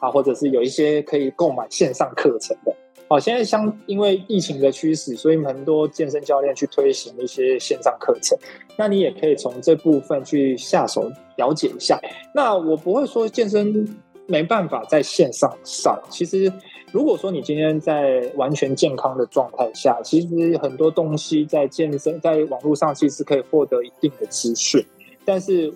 [0.00, 2.74] 啊，或者是有一些可以购买线上课程的。
[3.12, 8.38] 好，现在相因为疫情的趋势，所以很多健身教练去推行一些线上课程。
[8.74, 12.00] 那你也可以从这部分去下手了解一下。
[12.34, 13.86] 那我不会说健身
[14.26, 16.00] 没办法在线上上。
[16.08, 16.50] 其实，
[16.90, 24.82] 如果说你今天在完全健康的状态下，其实很多东西在健身在网络上其实可以获得一定的资讯，
[25.22, 25.70] 但是。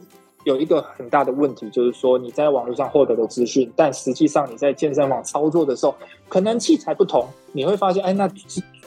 [0.47, 5.93] 有一个很大的问题，就是说你在网络上获得的资讯，但实际上你在健身房操作的时候，
[6.29, 8.31] 可能器材不同，你会发现，哎，那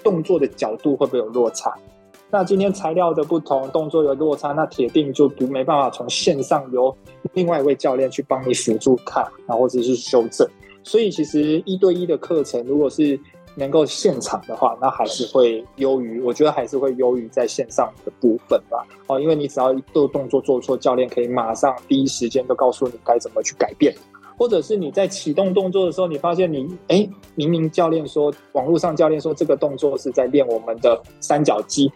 [0.01, 1.75] 动作的角度会不会有落差？
[2.31, 6.95] 那今天材料的不同，动作有落差，那铁定就不没办法从线上由
[7.33, 10.47] 另外一位教练去帮你辅助看，然后或者是修正。
[10.81, 13.19] 所以其实一对一的课程，如果是
[13.59, 18.87] 能够现场的话，那还是会优于，我觉得还是会优于在线上的部分吧。
[19.07, 23.93] 哦，因为你只要一个动作做错，教练可以马上第一时间都告诉你该怎么去改变，
[24.37, 31.91] 或者是你在启动动作的时候，你发现你哎，明明教练说网络上教练说这个动作是在练我们的三角肌，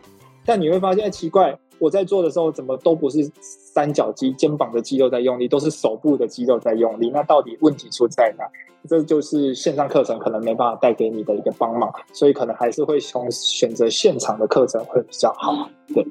[0.46, 7.10] 但你会发现奇怪，我在做的时候怎么都不是三角肌、肩膀的肌肉在用力，都是手部的肌肉在用力。
[7.10, 8.46] 那到底问题出在哪？
[8.90, 15.70] 这就是线上课程可能没办法带给你的一个帮忙，所以可能还是会从选择现场的课程会比较好。
[15.94, 16.06] 对。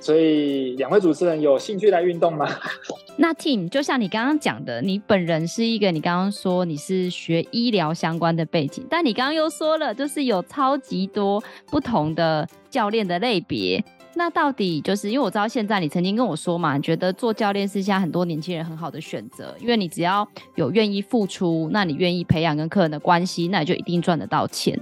[0.00, 2.48] 所以两位主持人有兴趣来运动吗？
[3.18, 13.82] 那 Tim 就像你刚刚讲的，你本人是一个，你刚刚说你是学医疗相关的背景，但你刚刚又说了，就是有超级多不同的教练的类别。
[14.18, 24.74] 那到底就是因为我知道现在你曾经跟我说嘛，你觉得做教练是现在很多年轻人很好的选择，因为你只要有愿意付出，那你愿意培养跟客人的关系，那你就一定赚得到钱。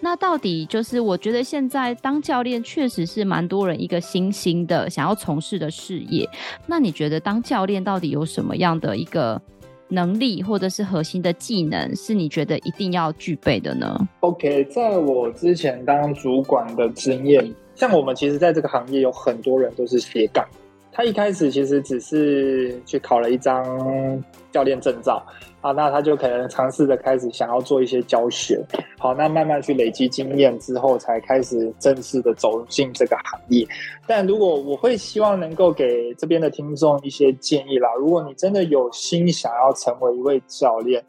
[0.00, 6.28] 那到底就是我觉得现在当教练确实是蛮多人一个新兴的想要从事的事业。
[6.66, 9.40] 那你觉得当教练到底有什么样的一个
[9.88, 17.54] 能力或者是核心的技能是你觉得一定要具备的呢？OK，在我之前当主管的经验。
[17.74, 20.46] 像我们其实在这个行业有很多人都是斜杠，
[20.92, 25.24] 他一开始其实只是去考了一张教练证照
[25.62, 28.60] 啊，那他就可能尝试着开始想要做一些教学，
[28.98, 33.66] 好，那慢慢去累积经验之后，才开始正式的走进这个行业。
[34.06, 41.02] 但如果我会希望能够给这边的听众一些建议啦，如果你真的有心想要成为一位教练，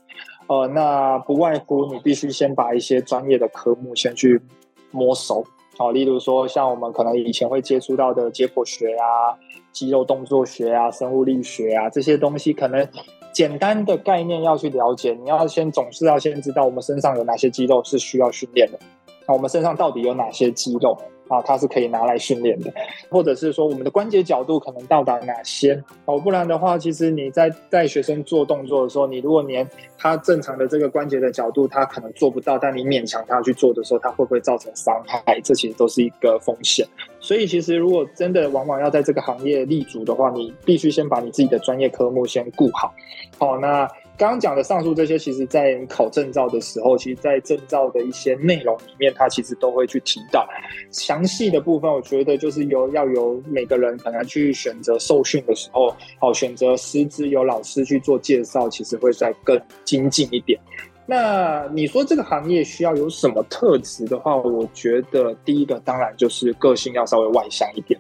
[0.47, 4.39] 呃，那不外乎你必须先把一些专业的科目先去
[4.91, 5.43] 摸熟。
[5.77, 9.33] 好，例如说，像我们可能以前会接触到的解剖学啊、
[9.71, 12.87] 肌肉动作学啊、生物力学啊这些东西，可能
[13.31, 15.17] 简单的概念要去了解。
[15.21, 18.77] 你要先总是要先知道我们身上有哪些肌肉是需要训练的，
[19.27, 20.97] 那我们身上到底有哪些肌肉？
[21.29, 22.71] 啊，它是可以拿来训练的，
[23.09, 26.19] 或者是说我们的关节角度可能到达哪些哦？
[26.19, 29.67] 不然的话，其实你在带学生做动作的时候，你如果连
[29.97, 35.39] 他正常的这个关节的角度，他可能做不到，但你勉强他去做的时候，他会不会造成伤害？
[35.41, 36.85] 这其实都是一个风险。
[37.21, 42.93] 所以，其实如果真的往往要在这个行业立足的话，你必须先把你自己的专业科目先顾好。
[43.39, 43.87] 好，那。
[44.15, 50.47] 刚刚讲的上述这些，其实在你考证照的时候，其实，在证照的一些内容里面，它其实都会去提到。
[50.91, 60.59] 详细的部分，我觉得就是由要由每个人可能去选择受训的时候，好选择师资，由老师去做介绍，其实会再更精进一点。
[61.05, 67.99] 那你说这个行业需要有什么特质的话，我觉得第一个当然就是个性要稍微外向一点。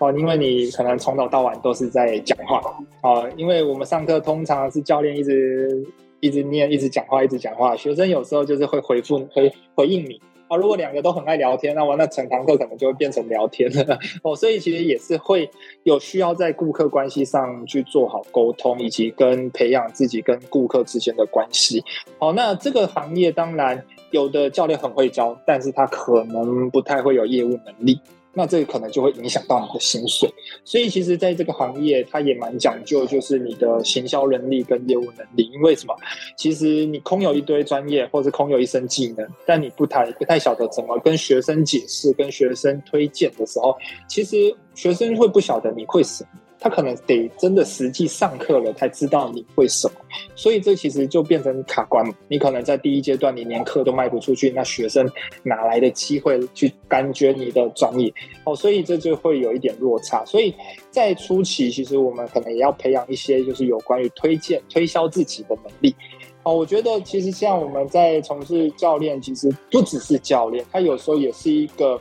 [0.00, 2.60] 哦，因为你可能从早到晚都是在讲话，
[3.02, 5.86] 哦，因为我们上课通常是教练一直
[6.20, 15.50] 一直念，一直讲话，一直讲话，学生有时候就是会回复回回应你，啊，如果两个都很爱聊天，那我那整堂课可能就会变成聊天了， 哦，所以其实也是会
[15.82, 21.84] 有需要在顾客关系上去做好沟通，以及跟培养自己跟顾客之间的关系。
[22.18, 28.00] 好，那这个行业当然有的教练很会教，但是他可能不太会有业务能力。
[28.32, 30.32] 那这个可能就会影响到你的薪水，
[30.64, 35.50] 所以其实在这个行业，它也蛮讲究，就是你的行销能力跟业务能力。
[35.52, 35.94] 因为什么？
[36.36, 43.76] 其实你空有一堆专业，或是空有一身技能，但你不太不太晓得怎么跟学生解释、跟学生推荐的时候，
[44.08, 46.30] 其实学生会不晓得你会什么。
[46.60, 49.94] 他可能得真的实际上课了，才知道你会什么，
[50.36, 52.04] 所以这其实就变成卡关。
[52.28, 55.10] 你可能在第一阶段，你连课都卖不出去，那学生
[55.42, 58.12] 哪来的机会去感觉你的专业？
[58.44, 60.22] 哦，所以这就会有一点落差。
[60.26, 60.54] 所以
[60.90, 65.94] 在初期，其实我们可能也要培养一些，就是有关于推荐、推销自己的能力。
[66.42, 71.98] 哦，我觉得其实像我们在从事教练，其实不只是教练，他有时候也是一个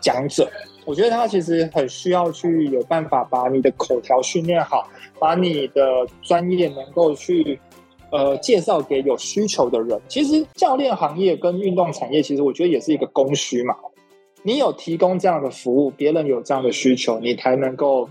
[0.00, 0.48] 讲者。
[0.90, 4.88] 我觉得他其实很需要去有办法把你的口条训练好，
[5.20, 7.60] 把你的专业能够去
[8.10, 10.00] 呃介绍给有需求的人。
[10.08, 13.76] 其实教练行业跟运动产业，其实我觉得也是一个供需嘛。
[14.42, 18.08] 你有提供这样的服务，别人有这样的需求，你才能够。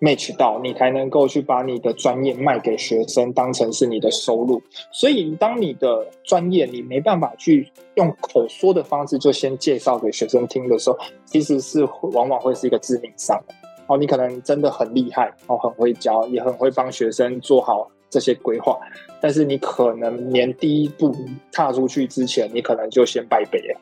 [0.00, 4.62] Match 到你才能够去把你的专业卖给学生，当成是你的收入。
[4.90, 11.84] 所以，当你的专业你没办法去用口说的方式就先介绍给学生听的时候，其实是
[12.14, 13.38] 往往会是一个致命伤。
[13.86, 18.78] 哦，你可能真的很厉害，哦，很会教，也很会帮学生做好这些规划，
[19.20, 21.14] 但是你可能连第一步
[21.52, 23.80] 踏出去之前，你可能就先败北了。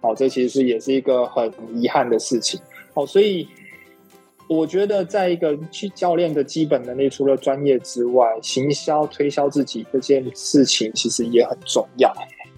[0.00, 2.60] 哦，这其实也是一个很遗憾的事情。
[2.94, 3.46] 哦，所以。
[4.48, 12.12] 我觉得，在一个去教练的基本能力，除了专业之外，行销推销自己这件事情其实也很重要。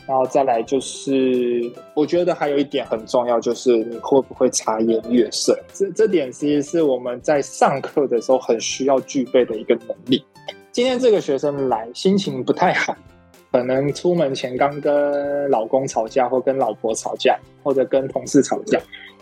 [0.06, 1.62] 然后再来就是，
[1.94, 5.58] 我觉得还有一点很重要，就是你会不会察言悦色。
[5.72, 10.22] 这这点其实是我们在上课的时候很需要具备的一个能力。
[10.72, 12.94] 今天这个学生来，心情不太好，
[13.50, 18.78] 可能出门前刚跟老公吵架，或跟老婆吵架，或者跟同事吵架。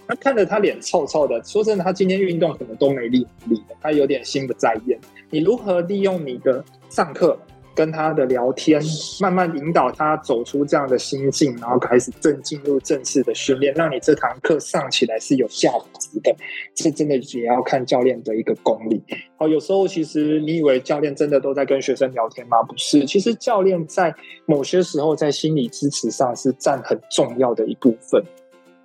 [0.07, 4.98] 他看着他脸臭臭的，说真的，他今天运动可能都没力没力，他有点心不在焉。
[5.30, 7.38] 你如何利用你的上课？
[7.74, 8.78] 跟他的聊天，
[9.18, 16.36] 慢慢引导他走出这样的心境，然后开始正进入正式的训练，让你这堂课上起来是有价值的。
[16.74, 19.03] 这真的也要看教练的一个功力。
[19.38, 22.62] 好，有时候其实你以为教练真的都在跟学生聊天吗？
[22.62, 28.22] 不是，其实教练在某些时候在心理支持上是占很重要的一部分。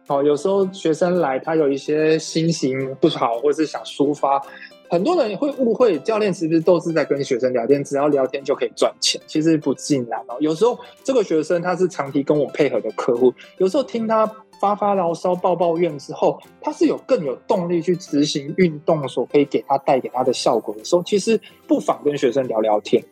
[0.08, 4.42] 好，有时候学生来，他有一些心情不好，或是想抒发。
[4.90, 9.20] 很多人会误会教练是不是都是在跟学生聊天，只要聊天就可以赚钱？
[9.28, 10.38] 其实不尽然哦。
[10.40, 14.26] 有时候这个学生他是长期跟我配合的客户，有时候听他
[14.62, 21.38] 发发牢骚、抱抱怨之后，他是有更有动力去执行运动所可以给他带给他的效果的时候，其实
[21.68, 23.04] 不妨跟学生聊聊天。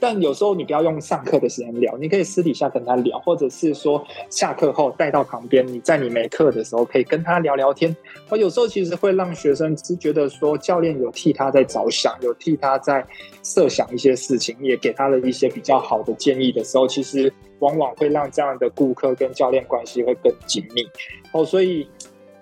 [0.00, 7.96] 但有时候你不要用上课的时间聊，你可以私底下跟他聊，或者是说下课后带到旁边，你在你没课的时候可以跟他聊聊天。
[8.28, 13.06] 我有时候其实会让学生是觉得说教练有替他在着想，有替他在
[13.42, 20.82] 设想一些事情，也给他了一些比较好的建议的时候，其实往往会让这样的顾客跟教练关系会更紧密。
[21.32, 21.88] 哦，所以。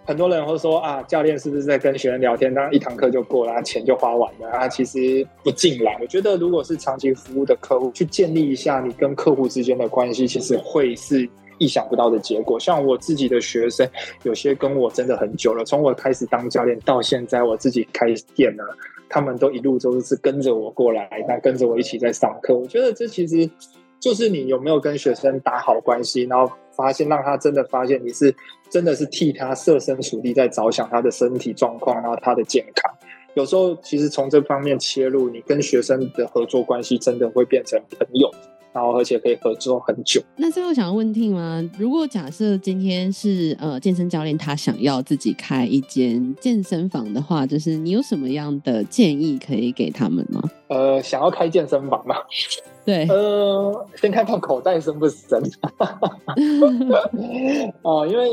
[0.05, 2.53] 很多人会说啊，教练是不是在跟学生聊天？
[2.53, 4.67] 当然一堂课就过了，钱就花完了啊。
[4.67, 5.97] 其实不尽然。
[6.01, 11.29] 我觉得，如果是长期服务的客户，去建立一下你跟客户之间的关系，其实会是
[11.59, 12.59] 意想不到的结果。
[12.59, 13.89] 像我自己的学生，
[14.25, 18.65] 有些跟我真的很久了，从我开始当教练到现在，我自己开店了，
[19.09, 22.57] 他们都一路都是跟着我过来，那跟着我一起在上课。
[22.57, 23.49] 我觉得这其实
[24.01, 26.53] 就是你有没有跟学生打好关系，然后。
[26.75, 28.35] 发现让他真的发现你是
[28.73, 32.91] 真的是替他设身处地在着想他的身体状况，然后他的健康。
[33.35, 38.31] 有时候其实从这方面切入，你跟学生的合作关系真的会变成朋友，
[38.73, 40.23] 然后而且可以合作很久。
[40.37, 41.71] 那最后想要问 Tim 吗？
[41.79, 50.43] 如果假设今天是呃健身教练，他想要自己开一间健身房的话，就是你有什么样的建议可以给他们吗？
[50.69, 52.17] 呃，想要开健身房吗？
[52.85, 55.41] 对，呃，先看看口袋深不深。
[57.83, 58.29] 哦，因为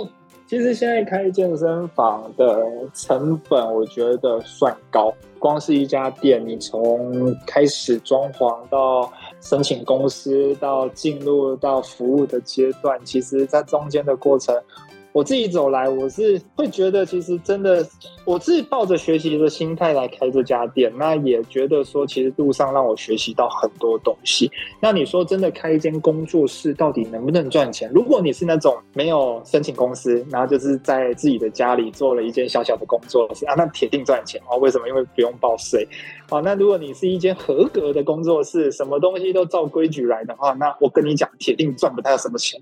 [0.50, 5.14] 其实现在开健身房的成本，我觉得算高。
[5.38, 14.60] 光是一家店，你从开始装潢到申请公司，到进入到服务的阶段，其实在中间的过程。
[15.20, 17.86] 我自己走来，我是会觉得，其实真的，
[18.24, 24.50] 我自己抱着学习的心态来开这家店，那也觉得说，其实路上让我学习到很多东西。
[24.80, 27.92] 那你说真的开一间工作室，到底能不能赚钱？
[27.94, 34.56] 如果你是那种没有申请公司，然后就是在自己的家里做了一间小小的工作室啊，那铁定赚钱啊！
[34.56, 34.88] 为什么？
[34.88, 35.86] 因为不用报税
[36.30, 36.40] 啊。
[36.40, 42.58] 那如果你是一间合格的工作室，什么东西都照规矩来的话，那我跟你讲，铁定赚不太什么钱。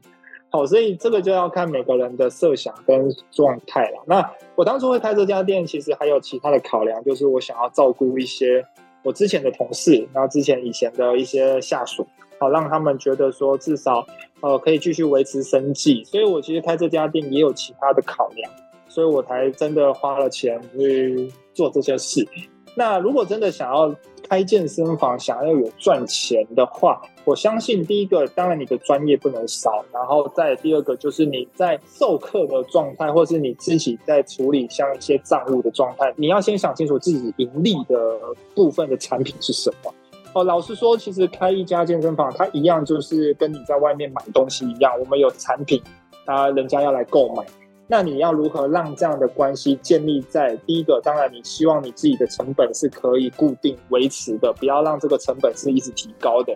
[0.58, 4.04] 哦，所以这个就要看每个人的设想跟状态了。
[4.08, 8.66] 那我当初会开这家店，其实还有其他的考量，就是我想要照顾一些
[9.04, 12.08] 我之前的同事，然后之前以前的一些下属，
[12.40, 14.06] 好让他们觉得说至少
[14.42, 16.04] 呃可以继续维持生计。
[16.04, 18.52] 所以我其实开这家店也有其他的考量，
[18.88, 22.28] 所以我才真的花了钱去做这些事。
[22.76, 23.94] 那如果真的想要
[24.30, 38.20] 开健身房，想要有赚钱的话，我相信第一个，当然你的专业不能少，然后再第二个就是你在授课的状态，或是你自己在处理像一些账务的状态，你要先想清楚自己盈利的
[38.54, 39.94] 部分的产品是什么。
[40.34, 45.82] 哦，老实说，其实开一家健身房，它一样就是跟你在外面买东西一样，我们有产品，
[46.26, 47.44] 啊，人家要来购买。
[47.90, 51.00] 那你要如何让这样的关系建立在第一个？
[51.02, 56.54] 当然，你希望你自己的成本是可以固定维持的，不要让这个成本是一直提高的。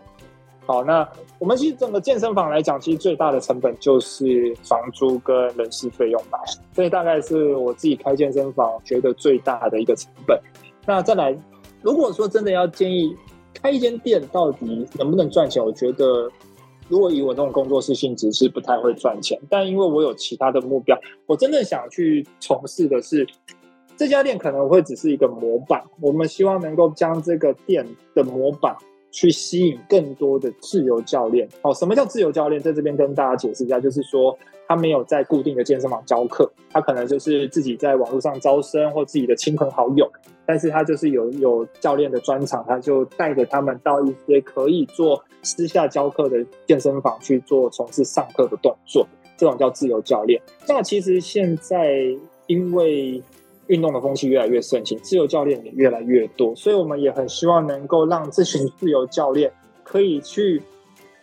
[0.65, 1.07] 好，那
[1.39, 6.37] 我们其实整个健身房来讲，其实最大的成本就是房租跟人事费用吧。
[6.73, 10.37] 所以大概是我自己开健身房觉得最大的一个成本。
[10.85, 11.33] 那再来，
[11.81, 13.15] 如果说真的要建议
[13.53, 15.63] 开一间店，到底能不能赚钱？
[15.63, 16.29] 我觉得。
[16.91, 23.25] 如果以我这种工作室性质是不太会赚钱，但因为我有其他的目标，我真的想去从事的是
[23.95, 25.81] 这家店可能会只是一个模板。
[26.01, 28.75] 我们希望能够将这个店的模板
[29.09, 31.47] 去吸引更多的自由教练。
[31.61, 32.61] 哦，什么叫自由教练？
[32.61, 34.37] 在这边跟大家解释一下，就是说
[34.71, 40.09] 他没有在固定的健身房教课，他可能就是自己在网络上招生或自己的亲朋好友，
[40.45, 45.21] 但是他就是有有教练的专场，他就带着他们到一些可以做。
[45.43, 49.05] 私下教课的健身房去做从事上课的动作，
[49.35, 50.39] 这种叫自由教练。
[50.69, 51.97] 那其实现在
[52.45, 53.21] 因为
[53.67, 59.51] 运动的风气越来越盛行，自由教练也越来越多，所以我们也很希望能够让这群自由教练
[59.83, 60.61] 可以去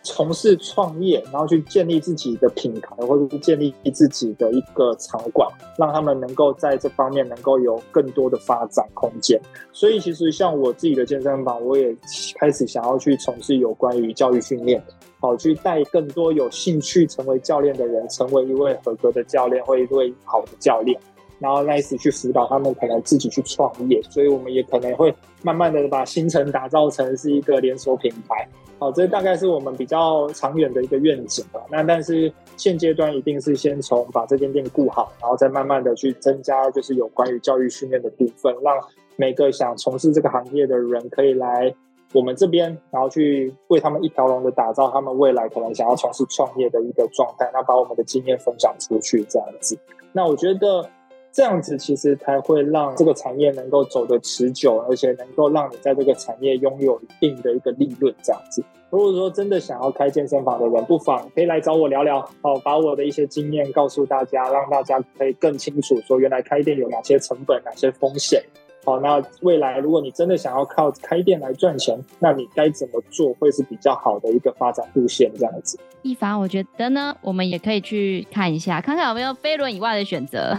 [0.01, 5.47] 从事创业，然后去建立自己的品牌，或者是建立自己的一个场馆，
[5.77, 9.39] 让他们能够在这方面能够有更多的发展空间。
[9.73, 11.95] 所以，其实像我自己的健身房，我也
[12.35, 14.81] 开始想要去从事有关于教育训练，
[15.19, 20.99] 好去带更多有兴趣成为教练的人，成为一位合格的教练或一位好的教练。
[21.39, 28.47] 然后开始去辅导他们，可能自己去创业，所以我们也可能会慢慢的把新城打造成是一个连锁品牌。
[28.79, 31.59] 好，这大概是我们比较长远的一个愿景吧。
[31.69, 38.73] 那但是现阶段一定是先从把这间店顾好，然后再慢慢的去增加，就是有关于教育训练的部分，让
[39.17, 41.75] 每个想从事这个行业的人可以来
[42.13, 49.77] 我们这边，然后去为他们一条龙的打造他们未来可能想要从事创业的一个状态，那把我们的经验分享出去，这样子。
[50.13, 50.89] 那我觉得。
[51.31, 58.13] 这样子其实才会让这个产业能够走得持久，而且能够让你在这个产业拥有一定的一个利润。
[58.21, 68.43] 这样子，如果说真的想要开健身房的人，不妨可以来找我聊聊，好，把我的一些经验告诉大家，让大家可以更清楚说原来开店有哪些成本、哪些风险。
[68.85, 75.31] 好，那未来如果你真的想要靠开店来赚钱，那你该怎么做会是比较好的一个发展路线？
[75.37, 80.57] 这样子，一凡，我觉得呢，我们也可以去看一下，看看有没有飞轮以外的选择。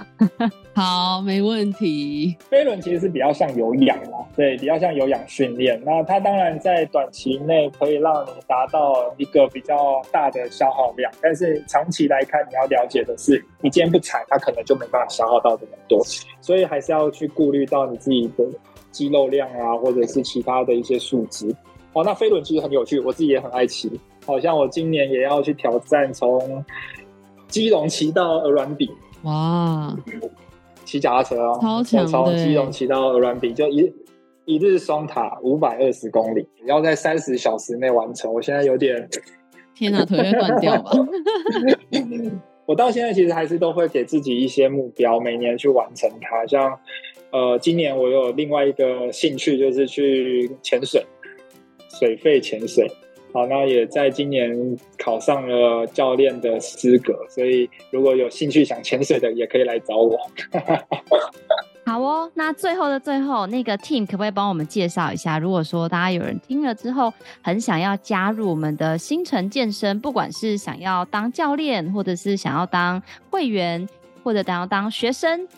[0.73, 2.37] 好，没问题。
[2.49, 5.81] 飞轮其实是比较像有氧啦，对，比较像有氧训练。
[5.85, 16.01] 那它当然在短期内可以让你达到一个比较大的消耗量，但是长期来看，你要了解的是，你今天不踩，它可能就没办法消耗到这么多。
[16.41, 18.45] 所以还是要去顾虑到你自己的
[18.93, 21.55] 肌肉量啊，或者是其他的一些数值。
[21.93, 23.91] 哦，那飞轮其实很有趣，我自己也很爱骑。
[24.25, 26.65] 好像我今年也要去挑战从
[27.49, 28.89] 基隆骑到鹅銮比。
[29.25, 29.95] 哇！
[30.91, 32.05] 骑脚踏车哦，超强！
[32.05, 33.93] 从基隆骑到鹅銮鼻，就一
[34.45, 38.35] 一日双塔五百二十公里，要在三十小时内完成。
[38.35, 39.09] 我现在有点，
[39.73, 40.91] 天哪，腿要断掉吧？
[42.67, 46.45] 我到现在其实还是都会给自己一些目标，每年去完成它。
[46.45, 46.77] 像
[47.31, 51.07] 呃，今年我有另外一个兴趣，就是去潜水，
[52.01, 52.91] 水肺潜水。
[53.33, 60.19] 好，那也在今年考上了教练的资格，所以如果有兴趣想潜水的，也可以来找我。
[61.87, 65.39] 好哦，那最后的最后，那个 Team 可不可以帮我们介绍一下？
[65.39, 67.13] 如果说大家有人听了之后，
[67.43, 73.89] 很想要加入我们的新城健身，不管是想要当教练，或者是想要当会员，
[74.23, 75.49] 或者想要当学生。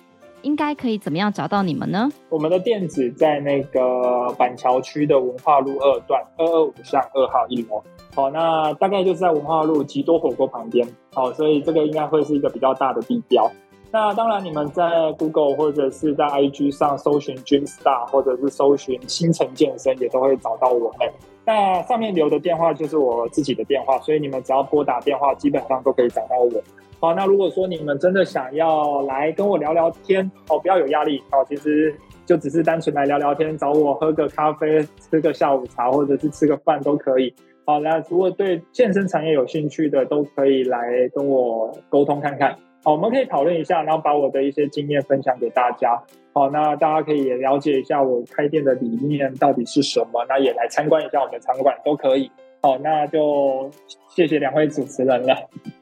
[0.43, 2.09] 应该可以怎么样找到你们呢？
[2.29, 7.83] 我们的店址在那个板桥区的文化路二段二二五巷二号一楼。
[8.15, 10.87] 好，那大概就是在文化路吉多火锅旁边。
[11.15, 13.51] 好，所以这个应该会是一个比较大的地标。
[13.91, 21.13] 那当然，你们在 Google 或者是在 IG 上搜寻 Gymstar，或者是搜寻新城健身，也都会找到我们。
[21.45, 26.63] 那上面留的电话就是我自己的电话，所以你们只要拨打电话，基本上都可以找到我。
[27.03, 31.93] 好，那如果说你们真的想要来跟我聊聊天，哦，不要有压力，哦，其实
[32.25, 37.35] 就只是单纯来聊聊天，找我喝个咖啡，吃个下午茶，或者是吃个饭都可以。
[37.67, 42.57] 好，那如果对健身产业有兴趣的，都可以来跟我沟通看看。
[42.85, 46.01] 好，我们可以讨论一下，然后把我的一些经验分享给大家。
[46.33, 52.31] 好，那大家可以也了解一下我开店的理念到底是什么，那也来参观一下我们的场馆都可以。
[52.61, 53.69] 好，那就。
[54.15, 55.35] 谢谢两位主持人了。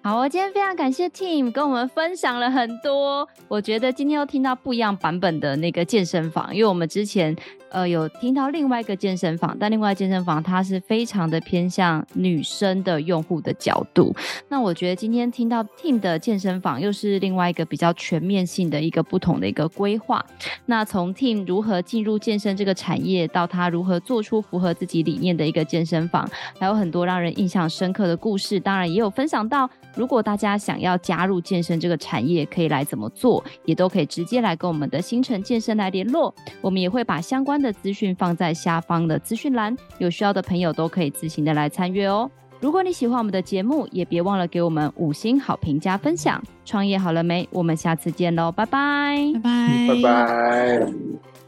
[0.03, 3.29] 好，我今天非常感谢 Team 跟我们分享了很多。
[3.49, 7.37] 我觉得今天又听到不一样版本的那个健身房，因为我们之前
[7.71, 14.15] 呃有听到另外一个健身房，但另外健身房它是非常的偏向女生的用户的角度。
[14.49, 20.25] 那我觉得今天听到 Team 的健身房又是另外一个比较全面性的一个不同的一个规划。
[20.67, 28.21] 那从 Team 如何进入健身这个产业，到他如何做出符合自己理念的一个健身房，还有很多让人印象深刻的。
[28.21, 29.67] 故事当然也有分享到，
[29.97, 36.35] 如果大家想要加入健身这个产业，可以来怎么做，也都可以直接来跟我们的新城健身来联络。
[36.61, 42.31] 我们也会把相关关的资讯放在下方的资讯栏，有需要的朋友都可以自行的来参阅哦。
[42.59, 46.43] 如果你喜欢我们的节目，也别忘了给我们五星好评加分享。
[46.65, 47.47] 创业好了没？
[47.53, 51.40] 我们下次见喽，拜拜，拜拜，拜拜。